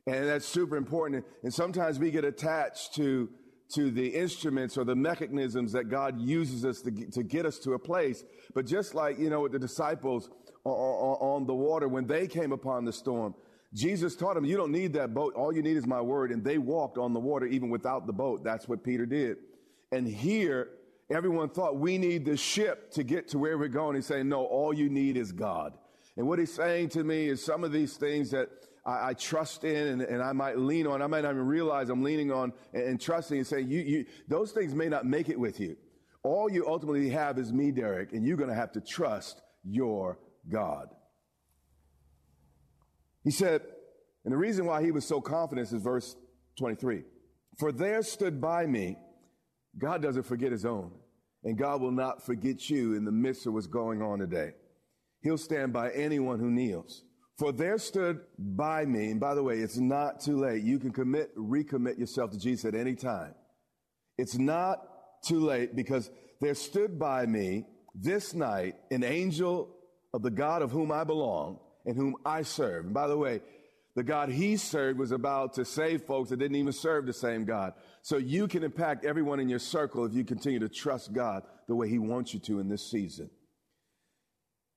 And 0.06 0.28
that's 0.28 0.46
super 0.46 0.76
important. 0.76 1.24
And 1.42 1.52
sometimes 1.52 1.98
we 1.98 2.10
get 2.10 2.24
attached 2.24 2.94
to, 2.96 3.28
to 3.74 3.90
the 3.90 4.08
instruments 4.08 4.76
or 4.76 4.84
the 4.84 4.94
mechanisms 4.94 5.72
that 5.72 5.88
God 5.88 6.20
uses 6.20 6.64
us 6.64 6.82
to, 6.82 6.90
to 7.10 7.22
get 7.22 7.46
us 7.46 7.58
to 7.60 7.72
a 7.72 7.78
place. 7.78 8.22
But 8.54 8.66
just 8.66 8.94
like, 8.94 9.18
you 9.18 9.30
know, 9.30 9.40
with 9.40 9.52
the 9.52 9.58
disciples, 9.58 10.30
on 10.70 11.46
the 11.46 11.54
water 11.54 11.88
when 11.88 12.06
they 12.06 12.26
came 12.26 12.52
upon 12.52 12.84
the 12.84 12.92
storm. 12.92 13.34
Jesus 13.74 14.16
taught 14.16 14.34
them, 14.34 14.44
you 14.44 14.56
don't 14.56 14.72
need 14.72 14.92
that 14.94 15.12
boat. 15.12 15.34
All 15.34 15.52
you 15.52 15.62
need 15.62 15.76
is 15.76 15.86
my 15.86 16.00
word. 16.00 16.30
And 16.30 16.42
they 16.42 16.58
walked 16.58 16.98
on 16.98 17.12
the 17.12 17.20
water 17.20 17.46
even 17.46 17.68
without 17.68 18.06
the 18.06 18.12
boat. 18.12 18.42
That's 18.42 18.68
what 18.68 18.82
Peter 18.82 19.06
did. 19.06 19.38
And 19.92 20.06
here, 20.06 20.70
everyone 21.10 21.50
thought 21.50 21.76
we 21.76 21.98
need 21.98 22.24
the 22.24 22.36
ship 22.36 22.90
to 22.92 23.02
get 23.02 23.28
to 23.28 23.38
where 23.38 23.58
we're 23.58 23.68
going. 23.68 23.96
He's 23.96 24.06
saying, 24.06 24.28
no, 24.28 24.44
all 24.44 24.72
you 24.72 24.88
need 24.88 25.16
is 25.16 25.32
God. 25.32 25.74
And 26.16 26.26
what 26.26 26.38
he's 26.38 26.54
saying 26.54 26.90
to 26.90 27.04
me 27.04 27.28
is 27.28 27.44
some 27.44 27.64
of 27.64 27.72
these 27.72 27.96
things 27.96 28.30
that 28.30 28.48
I, 28.86 29.08
I 29.08 29.14
trust 29.14 29.64
in 29.64 29.88
and, 29.88 30.02
and, 30.02 30.22
I 30.22 30.32
might 30.32 30.58
lean 30.58 30.86
on, 30.86 31.02
I 31.02 31.06
might 31.06 31.22
not 31.22 31.32
even 31.32 31.46
realize 31.46 31.90
I'm 31.90 32.02
leaning 32.02 32.32
on 32.32 32.52
and, 32.72 32.84
and 32.84 33.00
trusting 33.00 33.36
and 33.36 33.46
saying, 33.46 33.68
you, 33.68 33.80
you, 33.80 34.06
those 34.26 34.52
things 34.52 34.74
may 34.74 34.88
not 34.88 35.04
make 35.04 35.28
it 35.28 35.38
with 35.38 35.60
you. 35.60 35.76
All 36.22 36.50
you 36.50 36.66
ultimately 36.66 37.10
have 37.10 37.38
is 37.38 37.52
me, 37.52 37.70
Derek, 37.70 38.12
and 38.12 38.26
you're 38.26 38.38
going 38.38 38.48
to 38.48 38.56
have 38.56 38.72
to 38.72 38.80
trust 38.80 39.42
your 39.64 40.18
God. 40.50 40.88
He 43.24 43.30
said, 43.30 43.62
and 44.24 44.32
the 44.32 44.38
reason 44.38 44.66
why 44.66 44.82
he 44.82 44.90
was 44.90 45.04
so 45.04 45.20
confident 45.20 45.72
is 45.72 45.82
verse 45.82 46.16
23. 46.58 47.02
For 47.58 47.72
there 47.72 48.02
stood 48.02 48.40
by 48.40 48.66
me, 48.66 48.96
God 49.78 50.02
doesn't 50.02 50.24
forget 50.24 50.52
his 50.52 50.64
own, 50.64 50.92
and 51.44 51.58
God 51.58 51.80
will 51.80 51.90
not 51.90 52.24
forget 52.24 52.68
you 52.70 52.94
in 52.94 53.04
the 53.04 53.12
midst 53.12 53.46
of 53.46 53.54
what's 53.54 53.66
going 53.66 54.02
on 54.02 54.18
today. 54.18 54.52
He'll 55.22 55.38
stand 55.38 55.72
by 55.72 55.90
anyone 55.90 56.38
who 56.38 56.50
kneels. 56.50 57.02
For 57.38 57.52
there 57.52 57.78
stood 57.78 58.20
by 58.38 58.86
me, 58.86 59.10
and 59.10 59.20
by 59.20 59.34
the 59.34 59.42
way, 59.42 59.58
it's 59.58 59.76
not 59.76 60.20
too 60.20 60.38
late. 60.38 60.62
You 60.62 60.78
can 60.78 60.92
commit, 60.92 61.36
recommit 61.36 61.98
yourself 61.98 62.30
to 62.30 62.38
Jesus 62.38 62.64
at 62.64 62.74
any 62.74 62.94
time. 62.94 63.34
It's 64.16 64.38
not 64.38 64.78
too 65.26 65.40
late 65.40 65.76
because 65.76 66.10
there 66.40 66.54
stood 66.54 66.98
by 66.98 67.26
me 67.26 67.66
this 67.94 68.34
night 68.34 68.76
an 68.90 69.04
angel 69.04 69.75
of 70.12 70.22
the 70.22 70.30
God 70.30 70.62
of 70.62 70.70
whom 70.70 70.90
I 70.92 71.04
belong 71.04 71.58
and 71.84 71.96
whom 71.96 72.16
I 72.24 72.42
serve. 72.42 72.86
And 72.86 72.94
by 72.94 73.06
the 73.06 73.16
way, 73.16 73.40
the 73.96 74.02
God 74.02 74.28
he 74.28 74.58
served 74.58 74.98
was 74.98 75.10
about 75.10 75.54
to 75.54 75.64
save 75.64 76.02
folks 76.02 76.28
that 76.28 76.38
didn't 76.38 76.56
even 76.56 76.72
serve 76.72 77.06
the 77.06 77.14
same 77.14 77.46
God. 77.46 77.72
So 78.02 78.18
you 78.18 78.46
can 78.46 78.62
impact 78.62 79.06
everyone 79.06 79.40
in 79.40 79.48
your 79.48 79.58
circle 79.58 80.04
if 80.04 80.12
you 80.12 80.22
continue 80.22 80.58
to 80.58 80.68
trust 80.68 81.14
God 81.14 81.44
the 81.66 81.74
way 81.74 81.88
he 81.88 81.98
wants 81.98 82.34
you 82.34 82.40
to 82.40 82.60
in 82.60 82.68
this 82.68 82.90
season. 82.90 83.30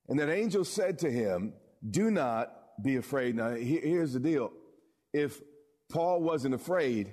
And 0.07 0.19
that 0.19 0.29
angel 0.29 0.63
said 0.63 0.99
to 0.99 1.11
him, 1.11 1.53
Do 1.87 2.09
not 2.09 2.51
be 2.81 2.95
afraid. 2.95 3.35
Now, 3.35 3.49
here's 3.49 4.13
the 4.13 4.21
deal. 4.21 4.51
If 5.13 5.41
Paul 5.91 6.21
wasn't 6.21 6.55
afraid, 6.55 7.11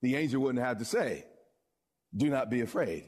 the 0.00 0.16
angel 0.16 0.42
wouldn't 0.42 0.64
have 0.64 0.78
to 0.78 0.84
say, 0.86 1.26
Do 2.16 2.30
not 2.30 2.50
be 2.50 2.62
afraid. 2.62 3.04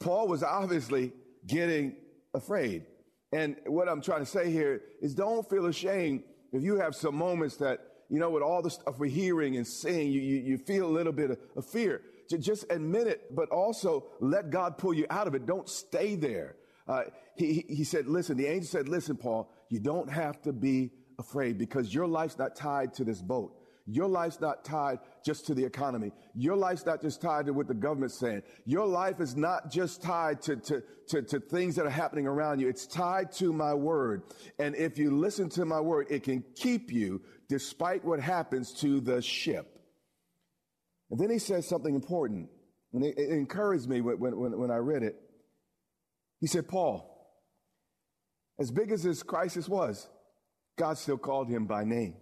Paul 0.00 0.26
was 0.26 0.42
obviously 0.42 1.12
getting 1.46 1.94
afraid. 2.34 2.86
And 3.32 3.56
what 3.66 3.88
I'm 3.88 4.00
trying 4.00 4.20
to 4.20 4.26
say 4.26 4.50
here 4.50 4.82
is 5.00 5.14
don't 5.14 5.48
feel 5.48 5.66
ashamed 5.66 6.22
if 6.52 6.62
you 6.62 6.76
have 6.76 6.94
some 6.94 7.16
moments 7.16 7.56
that, 7.56 7.80
you 8.08 8.18
know, 8.18 8.30
with 8.30 8.42
all 8.42 8.62
the 8.62 8.70
stuff 8.70 8.98
we're 8.98 9.10
hearing 9.10 9.56
and 9.56 9.66
seeing, 9.66 10.10
you, 10.10 10.20
you, 10.20 10.36
you 10.36 10.58
feel 10.58 10.86
a 10.86 10.92
little 10.92 11.12
bit 11.12 11.32
of, 11.32 11.38
of 11.56 11.66
fear. 11.66 12.02
Just 12.28 12.64
admit 12.70 13.06
it, 13.06 13.34
but 13.34 13.48
also 13.50 14.06
let 14.20 14.50
God 14.50 14.78
pull 14.78 14.94
you 14.94 15.06
out 15.10 15.26
of 15.26 15.34
it. 15.34 15.46
Don't 15.46 15.68
stay 15.68 16.14
there. 16.14 16.56
Uh, 16.88 17.02
he, 17.36 17.64
he 17.68 17.84
said, 17.84 18.06
listen, 18.06 18.36
the 18.36 18.46
angel 18.46 18.68
said, 18.68 18.88
listen, 18.88 19.16
Paul, 19.16 19.50
you 19.68 19.80
don't 19.80 20.10
have 20.10 20.40
to 20.42 20.52
be 20.52 20.92
afraid 21.18 21.58
because 21.58 21.92
your 21.92 22.06
life's 22.06 22.38
not 22.38 22.54
tied 22.54 22.94
to 22.94 23.04
this 23.04 23.20
boat. 23.20 23.52
Your 23.86 24.08
life's 24.08 24.40
not 24.40 24.64
tied 24.64 24.98
just 25.24 25.46
to 25.46 25.54
the 25.54 25.64
economy. 25.64 26.10
Your 26.34 26.56
life's 26.56 26.84
not 26.84 27.00
just 27.00 27.22
tied 27.22 27.46
to 27.46 27.52
what 27.52 27.68
the 27.68 27.74
government's 27.74 28.18
saying. 28.18 28.42
Your 28.64 28.86
life 28.86 29.20
is 29.20 29.36
not 29.36 29.70
just 29.70 30.02
tied 30.02 30.42
to, 30.42 30.56
to, 30.56 30.82
to, 31.08 31.22
to, 31.22 31.38
things 31.38 31.76
that 31.76 31.86
are 31.86 31.90
happening 31.90 32.26
around 32.26 32.58
you. 32.58 32.68
It's 32.68 32.86
tied 32.86 33.30
to 33.32 33.52
my 33.52 33.74
word. 33.74 34.24
And 34.58 34.74
if 34.74 34.98
you 34.98 35.16
listen 35.16 35.48
to 35.50 35.64
my 35.64 35.80
word, 35.80 36.08
it 36.10 36.24
can 36.24 36.42
keep 36.56 36.92
you 36.92 37.22
despite 37.48 38.04
what 38.04 38.18
happens 38.18 38.72
to 38.80 39.00
the 39.00 39.22
ship. 39.22 39.80
And 41.12 41.20
then 41.20 41.30
he 41.30 41.38
says 41.38 41.68
something 41.68 41.94
important. 41.94 42.48
And 42.92 43.04
it, 43.04 43.16
it 43.16 43.30
encouraged 43.30 43.88
me 43.88 44.00
when, 44.00 44.18
when, 44.18 44.58
when 44.58 44.70
I 44.72 44.78
read 44.78 45.04
it. 45.04 45.14
He 46.40 46.48
said, 46.48 46.66
Paul, 46.66 47.12
as 48.58 48.72
big 48.72 48.90
as 48.90 49.04
this 49.04 49.22
crisis 49.22 49.68
was, 49.68 50.08
God 50.76 50.98
still 50.98 51.18
called 51.18 51.48
him 51.48 51.66
by 51.66 51.84
name. 51.84 52.16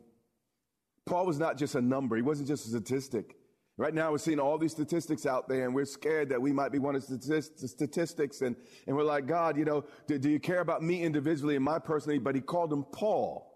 Paul 1.07 1.27
was 1.27 1.39
not 1.39 1.59
just 1.59 1.75
a 1.75 1.81
number. 1.81 2.17
He 2.17 2.23
wasn't 2.23 2.49
just 2.49 2.67
a 2.67 2.71
statistic. 2.71 3.37
Right 3.77 3.93
now, 3.93 4.13
we're 4.13 4.19
seeing 4.19 4.39
all 4.39 4.57
these 4.57 4.71
statistics 4.71 5.27
out 5.27 5.49
there, 5.49 5.65
and 5.65 5.75
we're 5.75 5.85
scared 5.85 6.29
that 6.29 6.41
we 6.41 6.53
might 6.53 6.71
be 6.71 6.79
one 6.79 6.95
of 6.95 7.05
the 7.05 7.43
statistics. 7.67 8.41
And, 8.41 8.55
and 8.87 8.97
we're 8.97 9.03
like, 9.03 9.27
God, 9.27 9.57
you 9.59 9.65
know, 9.65 9.85
do, 10.07 10.17
do 10.17 10.31
you 10.31 10.39
care 10.39 10.61
about 10.61 10.83
me 10.83 11.03
individually 11.03 11.57
and 11.57 11.65
my 11.65 11.81
personally? 11.81 12.19
But 12.19 12.37
he 12.37 12.41
called 12.41 12.73
him 12.73 12.85
Paul. 12.85 13.51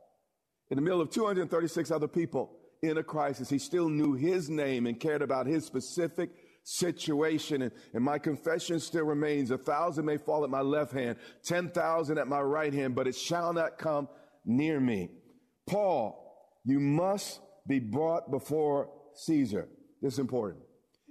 In 0.71 0.77
the 0.77 0.83
middle 0.83 1.01
of 1.01 1.11
236 1.11 1.91
other 1.93 2.09
people 2.09 2.51
in 2.83 2.99
a 2.99 3.03
crisis, 3.03 3.49
he 3.49 3.59
still 3.59 3.89
knew 3.89 4.15
his 4.15 4.51
name 4.51 4.87
and 4.87 4.99
cared 4.99 5.23
about 5.23 5.47
his 5.47 5.65
specific 5.65 6.31
situation. 6.65 7.63
And, 7.63 7.73
and 7.95 8.05
my 8.05 8.19
confession 8.19 8.81
still 8.81 9.05
remains 9.05 9.53
a 9.53 9.57
thousand 9.57 10.05
may 10.05 10.17
fall 10.17 10.43
at 10.43 10.51
my 10.51 10.61
left 10.63 10.93
hand, 10.93 11.17
10,000 11.45 12.19
at 12.19 12.27
my 12.27 12.41
right 12.41 12.75
hand, 12.75 12.97
but 12.97 13.07
it 13.07 13.15
shall 13.15 13.53
not 13.53 13.79
come 13.79 14.09
near 14.45 14.81
me. 14.81 15.11
Paul, 15.67 16.28
you 16.65 16.81
must 16.81 17.41
be 17.67 17.79
brought 17.79 18.31
before 18.31 18.91
Caesar. 19.15 19.69
This 20.01 20.15
is 20.15 20.19
important. 20.19 20.63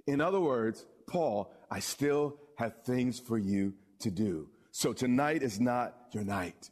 In 0.06 0.20
other 0.20 0.40
words, 0.40 0.86
Paul, 1.06 1.52
I 1.70 1.80
still 1.80 2.36
have 2.56 2.82
things 2.84 3.20
for 3.20 3.38
you 3.38 3.74
to 4.00 4.10
do. 4.10 4.48
So 4.70 4.92
tonight 4.92 5.42
is 5.42 5.60
not 5.60 5.94
your 6.12 6.24
night. 6.24 6.70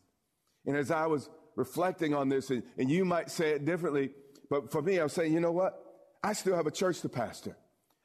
And 0.64 0.76
as 0.76 0.90
I 0.90 1.06
was 1.06 1.28
reflecting 1.54 2.14
on 2.14 2.28
this, 2.28 2.50
and, 2.50 2.62
and 2.78 2.90
you 2.90 3.04
might 3.04 3.30
say 3.30 3.50
it 3.50 3.64
differently, 3.64 4.10
but 4.50 4.70
for 4.70 4.82
me, 4.82 5.00
I 5.00 5.04
was 5.04 5.12
saying, 5.12 5.32
you 5.32 5.40
know 5.40 5.52
what? 5.52 5.74
I 6.22 6.32
still 6.32 6.56
have 6.56 6.66
a 6.66 6.70
church 6.70 7.00
to 7.00 7.08
pastor. 7.08 7.56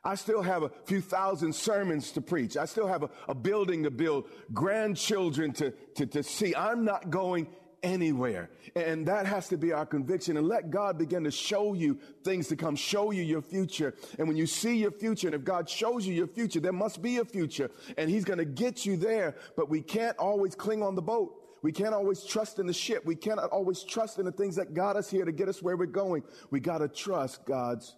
I 0.04 0.16
still 0.16 0.42
have 0.42 0.64
a 0.64 0.72
few 0.86 1.02
thousand 1.02 1.54
sermons 1.54 2.12
to 2.14 2.22
preach. 2.22 2.58
I 2.58 2.66
still 2.66 2.88
have 2.88 3.04
a, 3.04 3.10
a 3.28 3.36
building 3.36 3.84
to 3.84 3.92
build, 3.92 4.26
grandchildren 4.52 5.54
to, 5.54 5.72
to, 5.96 6.06
to 6.08 6.24
see. 6.24 6.56
I'm 6.56 6.84
not 6.84 7.10
going 7.10 7.48
anywhere. 7.84 8.50
And 8.76 9.08
that 9.08 9.26
has 9.26 9.48
to 9.50 9.58
be 9.58 9.74
our 9.74 9.86
conviction. 9.86 10.38
And 10.38 10.48
let 10.48 10.70
God 10.70 10.98
begin 10.98 11.24
to 11.24 11.32
show 11.32 11.74
you 11.74 12.00
things 12.24 12.48
to 12.50 12.56
come, 12.56 12.76
show 12.76 13.12
you 13.12 13.24
your 13.24 13.42
future. 13.42 13.96
And 14.20 14.28
when 14.28 14.38
you 14.38 14.46
see 14.46 14.78
your 14.78 14.92
future, 14.92 15.28
and 15.28 15.36
if 15.36 15.44
God 15.44 15.70
shows 15.70 16.06
you 16.06 16.14
your 16.14 16.28
future, 16.28 16.60
there 16.60 16.74
must 16.74 17.02
be 17.02 17.18
a 17.18 17.26
future. 17.26 17.72
And 17.98 18.10
He's 18.10 18.26
going 18.26 18.40
to 18.40 18.46
get 18.46 18.86
you 18.86 18.98
there. 18.98 19.36
But 19.56 19.70
we 19.70 19.82
can't 19.82 20.18
always 20.18 20.56
cling 20.56 20.84
on 20.84 20.96
the 20.96 21.02
boat. 21.02 21.38
We 21.64 21.72
can't 21.72 21.94
always 21.94 22.24
trust 22.24 22.60
in 22.60 22.66
the 22.66 22.74
ship. 22.74 23.06
We 23.06 23.16
cannot 23.16 23.52
always 23.52 23.84
trust 23.84 24.18
in 24.18 24.26
the 24.26 24.32
things 24.32 24.56
that 24.56 24.74
got 24.74 24.96
us 24.96 25.10
here 25.10 25.26
to 25.26 25.32
get 25.32 25.48
us 25.48 25.62
where 25.62 25.78
we're 25.78 25.86
going. 25.86 26.24
We 26.50 26.60
got 26.60 26.80
to 26.80 26.88
trust 26.88 27.46
God's 27.46 27.96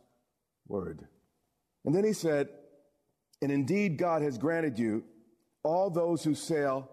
word. 0.68 1.08
And 1.86 1.96
then 1.96 2.04
he 2.04 2.14
said, 2.14 2.50
and 3.42 3.52
indeed 3.52 3.98
God 3.98 4.22
has 4.22 4.38
granted 4.38 4.80
you 4.80 5.04
all 5.64 5.90
those 5.90 6.24
who 6.24 6.36
sail 6.36 6.90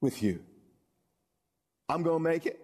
with 0.00 0.22
you. 0.22 0.40
I'm 1.88 2.02
going 2.02 2.18
to 2.18 2.22
make 2.22 2.46
it. 2.46 2.60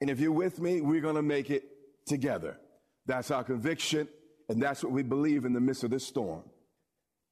And 0.00 0.10
if 0.10 0.20
you're 0.20 0.32
with 0.32 0.60
me, 0.60 0.80
we're 0.80 1.00
going 1.00 1.14
to 1.14 1.22
make 1.22 1.50
it 1.50 1.64
together. 2.06 2.58
That's 3.06 3.30
our 3.30 3.44
conviction, 3.44 4.08
and 4.48 4.62
that's 4.62 4.82
what 4.82 4.92
we 4.92 5.02
believe 5.02 5.44
in 5.44 5.52
the 5.52 5.60
midst 5.60 5.84
of 5.84 5.90
this 5.90 6.06
storm. 6.06 6.42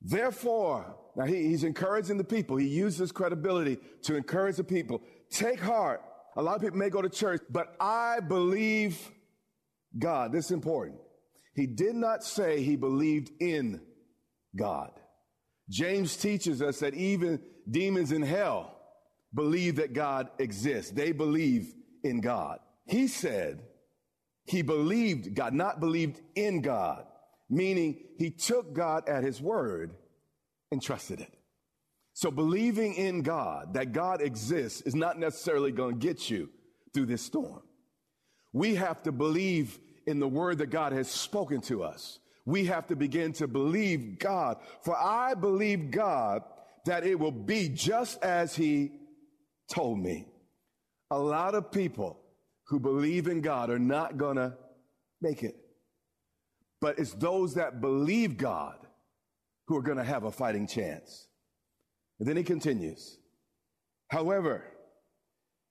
Therefore, 0.01 0.97
now 1.17 1.25
he, 1.25 1.49
he's 1.49 1.65
encouraging 1.65 2.19
the 2.19 2.25
people. 2.25 2.57
He 2.57 2.69
uses 2.69 3.13
credibility 3.13 3.79
to 4.03 4.17
encourage 4.17 4.57
the 4.57 4.65
people. 4.65 5.03
Take 5.31 5.61
heart. 5.61 6.03
A 6.37 6.43
lot 6.43 6.57
of 6.57 6.63
people 6.63 6.79
may 6.79 6.91
go 6.91 7.03
to 7.03 7.09
church, 7.09 7.43
but 7.51 7.75
I 7.79 8.21
believe 8.21 9.11
God. 9.99 10.33
This 10.33 10.47
is 10.47 10.51
important. 10.53 10.99
He 11.55 11.67
did 11.67 11.95
not 11.95 12.25
say 12.25 12.63
he 12.63 12.77
believed 12.77 13.31
in 13.41 13.81
God. 14.57 14.93
James 15.69 16.17
teaches 16.17 16.63
us 16.63 16.81
that 16.81 16.95
even 16.95 17.41
demons 17.71 18.13
in 18.13 18.23
hell 18.23 18.72
believe 19.35 19.77
that 19.77 19.93
God 19.93 20.31
exists. 20.39 20.91
They 20.91 21.13
believe 21.13 21.75
in 22.03 22.21
God. 22.21 22.59
He 22.87 23.07
said 23.09 23.63
he 24.45 24.63
believed 24.63 25.35
God, 25.35 25.55
not 25.55 25.81
believed 25.81 26.21
in 26.35 26.63
God, 26.63 27.05
meaning 27.49 27.99
he 28.19 28.31
took 28.31 28.73
God 28.73 29.09
at 29.09 29.23
his 29.23 29.41
word 29.41 29.95
and 30.71 30.83
trusted 30.83 31.21
it. 31.21 31.33
So 32.15 32.31
believing 32.31 32.95
in 32.95 33.23
God, 33.23 33.75
that 33.75 33.93
God 33.93 34.21
exists, 34.21 34.83
is 34.83 34.95
not 34.95 35.19
necessarily 35.19 35.73
going 35.73 35.99
to 35.99 36.07
get 36.07 36.29
you 36.29 36.51
through 36.93 37.07
this 37.07 37.23
storm. 37.23 37.63
We 38.53 38.75
have 38.75 39.03
to 39.05 39.13
believe 39.13 39.79
in 40.07 40.19
the 40.19 40.29
word 40.29 40.59
that 40.59 40.71
God 40.71 40.93
has 40.93 41.09
spoken 41.09 41.61
to 41.63 41.85
us. 41.85 42.19
We 42.45 42.67
have 42.67 42.89
to 42.89 42.97
begin 42.97 43.33
to 43.35 43.47
believe 43.47 44.19
God. 44.19 44.59
For 44.83 44.97
I 44.97 45.35
believe 45.35 45.91
God 45.91 46.43
that 46.85 47.07
it 47.07 47.19
will 47.19 47.31
be 47.31 47.69
just 47.69 48.23
as 48.23 48.57
he 48.57 48.91
told 49.73 49.99
me 49.99 50.27
a 51.11 51.19
lot 51.19 51.55
of 51.55 51.73
people 51.73 52.19
who 52.67 52.79
believe 52.79 53.27
in 53.27 53.41
God 53.41 53.71
are 53.71 53.79
not 53.79 54.17
going 54.17 54.37
to 54.37 54.55
make 55.21 55.43
it. 55.43 55.57
But 56.81 56.99
it's 56.99 57.15
those 57.15 57.55
that 57.55 57.81
believe 57.81 58.37
God 58.37 58.77
who 59.67 59.77
are 59.77 59.83
going 59.83 59.99
to 59.99 60.05
have 60.05 60.25
a 60.25 60.31
fighting 60.31 60.67
chance. 60.67 61.29
And 62.19 62.29
then 62.29 62.37
he 62.37 62.43
continues. 62.43 63.19
However, 64.09 64.65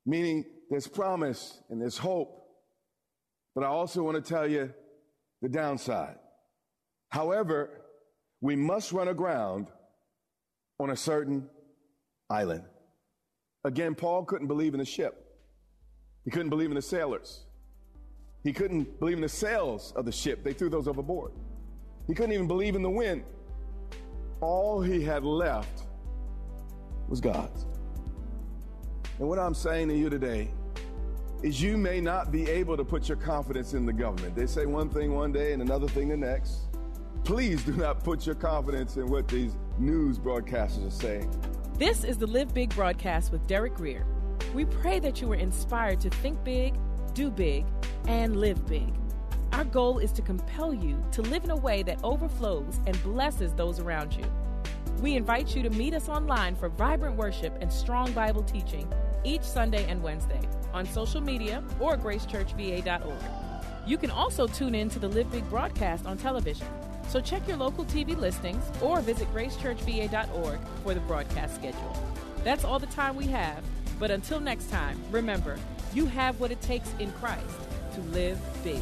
meaning 0.06 0.46
there's 0.70 0.88
promise 0.88 1.62
and 1.70 1.82
there's 1.82 1.98
hope, 1.98 2.44
but 3.54 3.64
I 3.64 3.68
also 3.68 4.04
want 4.04 4.24
to 4.24 4.34
tell 4.34 4.48
you 4.48 4.74
the 5.42 5.50
downside. 5.50 6.16
However, 7.10 7.82
we 8.40 8.56
must 8.56 8.92
run 8.92 9.10
aground 9.10 9.68
on 10.80 10.90
a 10.90 10.96
certain 10.96 11.50
island. 12.30 12.64
Again, 13.64 13.96
Paul 13.96 14.26
couldn't 14.26 14.48
believe 14.48 14.74
in 14.74 14.80
the 14.80 14.86
ship. 14.86 15.38
He 16.26 16.32
couldn't 16.32 16.50
believe 16.50 16.70
in 16.70 16.76
the 16.76 16.82
sailors. 16.82 17.46
He 18.44 18.54
couldn't 18.54 19.00
believe 19.00 19.18
in 19.18 19.22
the 19.22 19.30
sails 19.30 19.94
of 19.96 20.06
the 20.06 20.12
ship. 20.12 20.44
They 20.44 20.54
threw 20.54 20.70
those 20.70 20.88
overboard. 20.88 21.32
He 22.08 22.16
couldn't 22.16 22.34
even 22.34 22.48
believe 22.48 22.76
in 22.76 22.82
the 22.82 22.90
wind. 22.90 23.24
All 24.40 24.82
he 24.82 25.04
had 25.04 25.24
left 25.24 25.84
was 27.08 27.22
God's. 27.22 27.68
And 29.20 29.28
what 29.28 29.38
I'm 29.38 29.54
saying 29.54 29.90
to 29.90 29.96
you 29.96 30.10
today 30.10 30.50
is 31.44 31.62
you 31.62 31.78
may 31.78 32.02
not 32.02 32.32
be 32.32 32.50
able 32.50 32.78
to 32.78 32.84
put 32.84 33.08
your 33.08 33.18
confidence 33.18 33.74
in 33.74 33.86
the 33.86 33.94
government. 33.94 34.36
They 34.36 34.48
say 34.48 34.66
one 34.66 34.90
thing 34.90 35.14
one 35.14 35.32
day 35.32 35.54
and 35.54 35.62
another 35.62 35.88
thing 35.88 36.10
the 36.10 36.18
next. 36.18 36.68
Please 37.24 37.64
do 37.64 37.74
not 37.74 38.04
put 38.04 38.26
your 38.26 38.36
confidence 38.36 38.98
in 38.98 39.08
what 39.08 39.28
these 39.28 39.56
news 39.78 40.18
broadcasters 40.18 40.88
are 40.88 40.92
saying. 40.92 41.30
This 41.82 42.04
is 42.04 42.20
the 42.20 42.28
Live 42.28 42.54
Big 42.54 42.76
broadcast 42.76 43.32
with 43.32 43.48
Derek 43.48 43.74
Grier. 43.74 44.06
We 44.54 44.66
pray 44.66 45.00
that 45.00 45.20
you 45.20 45.28
were 45.28 45.34
inspired 45.34 46.00
to 46.02 46.12
think 46.12 46.44
big, 46.44 46.76
do 47.16 47.32
big, 47.32 47.66
and 48.06 48.40
live 48.40 48.68
big. 48.68 48.94
Our 49.54 49.64
goal 49.64 49.98
is 49.98 50.12
to 50.12 50.22
compel 50.22 50.76
you 50.76 51.04
to 51.14 51.24
live 51.24 51.44
in 51.44 51.50
a 51.50 51.56
way 51.56 51.82
that 51.82 52.00
overflows 52.04 52.80
and 52.86 53.02
blesses 53.02 53.52
those 53.54 53.80
around 53.80 54.14
you. 54.14 54.24
We 55.02 55.16
invite 55.16 55.56
you 55.56 55.64
to 55.64 55.72
meet 55.72 55.96
us 55.96 56.08
online 56.08 56.56
for 56.56 56.70
vibrant 56.70 57.16
worship 57.16 57.58
and 57.62 57.74
strong 57.74 58.12
Bible 58.12 58.44
teaching 58.44 58.88
each 59.24 59.42
Sunday 59.42 59.84
and 59.90 60.04
Wednesday 60.04 60.42
on 60.76 60.86
social 60.86 61.20
media 61.20 61.64
or 61.80 61.98
gracechurchva.org. 61.98 63.24
You 63.88 63.98
can 63.98 64.12
also 64.12 64.46
tune 64.46 64.76
in 64.76 64.88
to 64.90 65.00
the 65.00 65.10
Live 65.10 65.32
Big 65.32 65.50
broadcast 65.50 66.06
on 66.06 66.20
television. 66.20 66.68
So 67.08 67.20
check 67.20 67.48
your 67.48 67.58
local 67.58 67.86
TV 67.86 68.18
listings 68.18 68.64
or 68.82 69.02
visit 69.02 69.32
gracechurchva.org 69.34 70.60
for 70.84 70.94
the 70.94 71.00
broadcast 71.02 71.56
schedule. 71.56 71.98
That's 72.44 72.64
all 72.64 72.80
the 72.80 72.88
time 72.88 73.16
we 73.16 73.28
have, 73.28 73.64
but 74.00 74.12
until 74.12 74.40
next 74.40 74.70
time, 74.70 75.00
remember, 75.12 75.58
you 75.94 76.06
have 76.06 76.40
what 76.40 76.52
it 76.52 76.62
takes 76.62 76.94
in 77.00 77.12
Christ 77.14 77.46
to 77.96 78.02
live 78.02 78.40
big. 78.64 78.82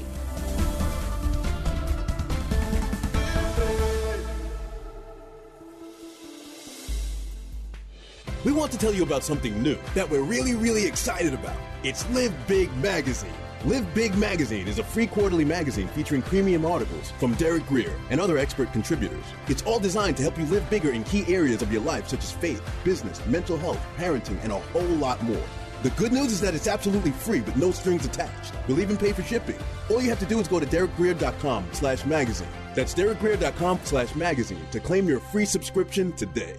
We 8.45 8.53
want 8.53 8.71
to 8.71 8.77
tell 8.77 8.93
you 8.93 9.03
about 9.03 9.23
something 9.23 9.61
new 9.61 9.77
that 9.95 10.09
we're 10.09 10.21
really, 10.21 10.55
really 10.55 10.85
excited 10.85 11.33
about. 11.33 11.57
It's 11.83 12.09
Live 12.11 12.33
Big 12.47 12.73
Magazine. 12.77 13.33
Live 13.65 13.93
Big 13.93 14.15
Magazine 14.15 14.69
is 14.69 14.79
a 14.79 14.83
free 14.85 15.05
quarterly 15.05 15.43
magazine 15.43 15.89
featuring 15.89 16.21
premium 16.21 16.65
articles 16.65 17.11
from 17.19 17.33
Derek 17.33 17.65
Grier 17.65 17.93
and 18.09 18.21
other 18.21 18.37
expert 18.37 18.71
contributors. 18.71 19.25
It's 19.49 19.63
all 19.63 19.79
designed 19.79 20.15
to 20.15 20.23
help 20.23 20.37
you 20.37 20.45
live 20.45 20.69
bigger 20.69 20.91
in 20.91 21.03
key 21.03 21.25
areas 21.27 21.61
of 21.61 21.69
your 21.69 21.81
life, 21.81 22.07
such 22.07 22.23
as 22.23 22.31
faith, 22.31 22.61
business, 22.85 23.23
mental 23.25 23.57
health, 23.57 23.85
parenting, 23.97 24.41
and 24.43 24.53
a 24.53 24.59
whole 24.59 24.81
lot 24.81 25.21
more. 25.23 25.43
The 25.83 25.89
good 25.91 26.13
news 26.13 26.31
is 26.31 26.39
that 26.39 26.55
it's 26.55 26.67
absolutely 26.67 27.11
free 27.11 27.41
with 27.41 27.57
no 27.57 27.71
strings 27.71 28.05
attached. 28.05 28.53
We'll 28.69 28.79
even 28.79 28.95
pay 28.95 29.11
for 29.11 29.23
shipping. 29.23 29.57
All 29.89 30.01
you 30.01 30.09
have 30.09 30.19
to 30.19 30.25
do 30.25 30.39
is 30.39 30.47
go 30.47 30.61
to 30.61 30.65
derekgrier.com 30.65 31.67
slash 31.73 32.05
magazine. 32.05 32.47
That's 32.75 32.93
derekgrier.com 32.93 33.81
slash 33.83 34.15
magazine 34.15 34.65
to 34.71 34.79
claim 34.79 35.05
your 35.05 35.19
free 35.19 35.45
subscription 35.45 36.13
today. 36.13 36.55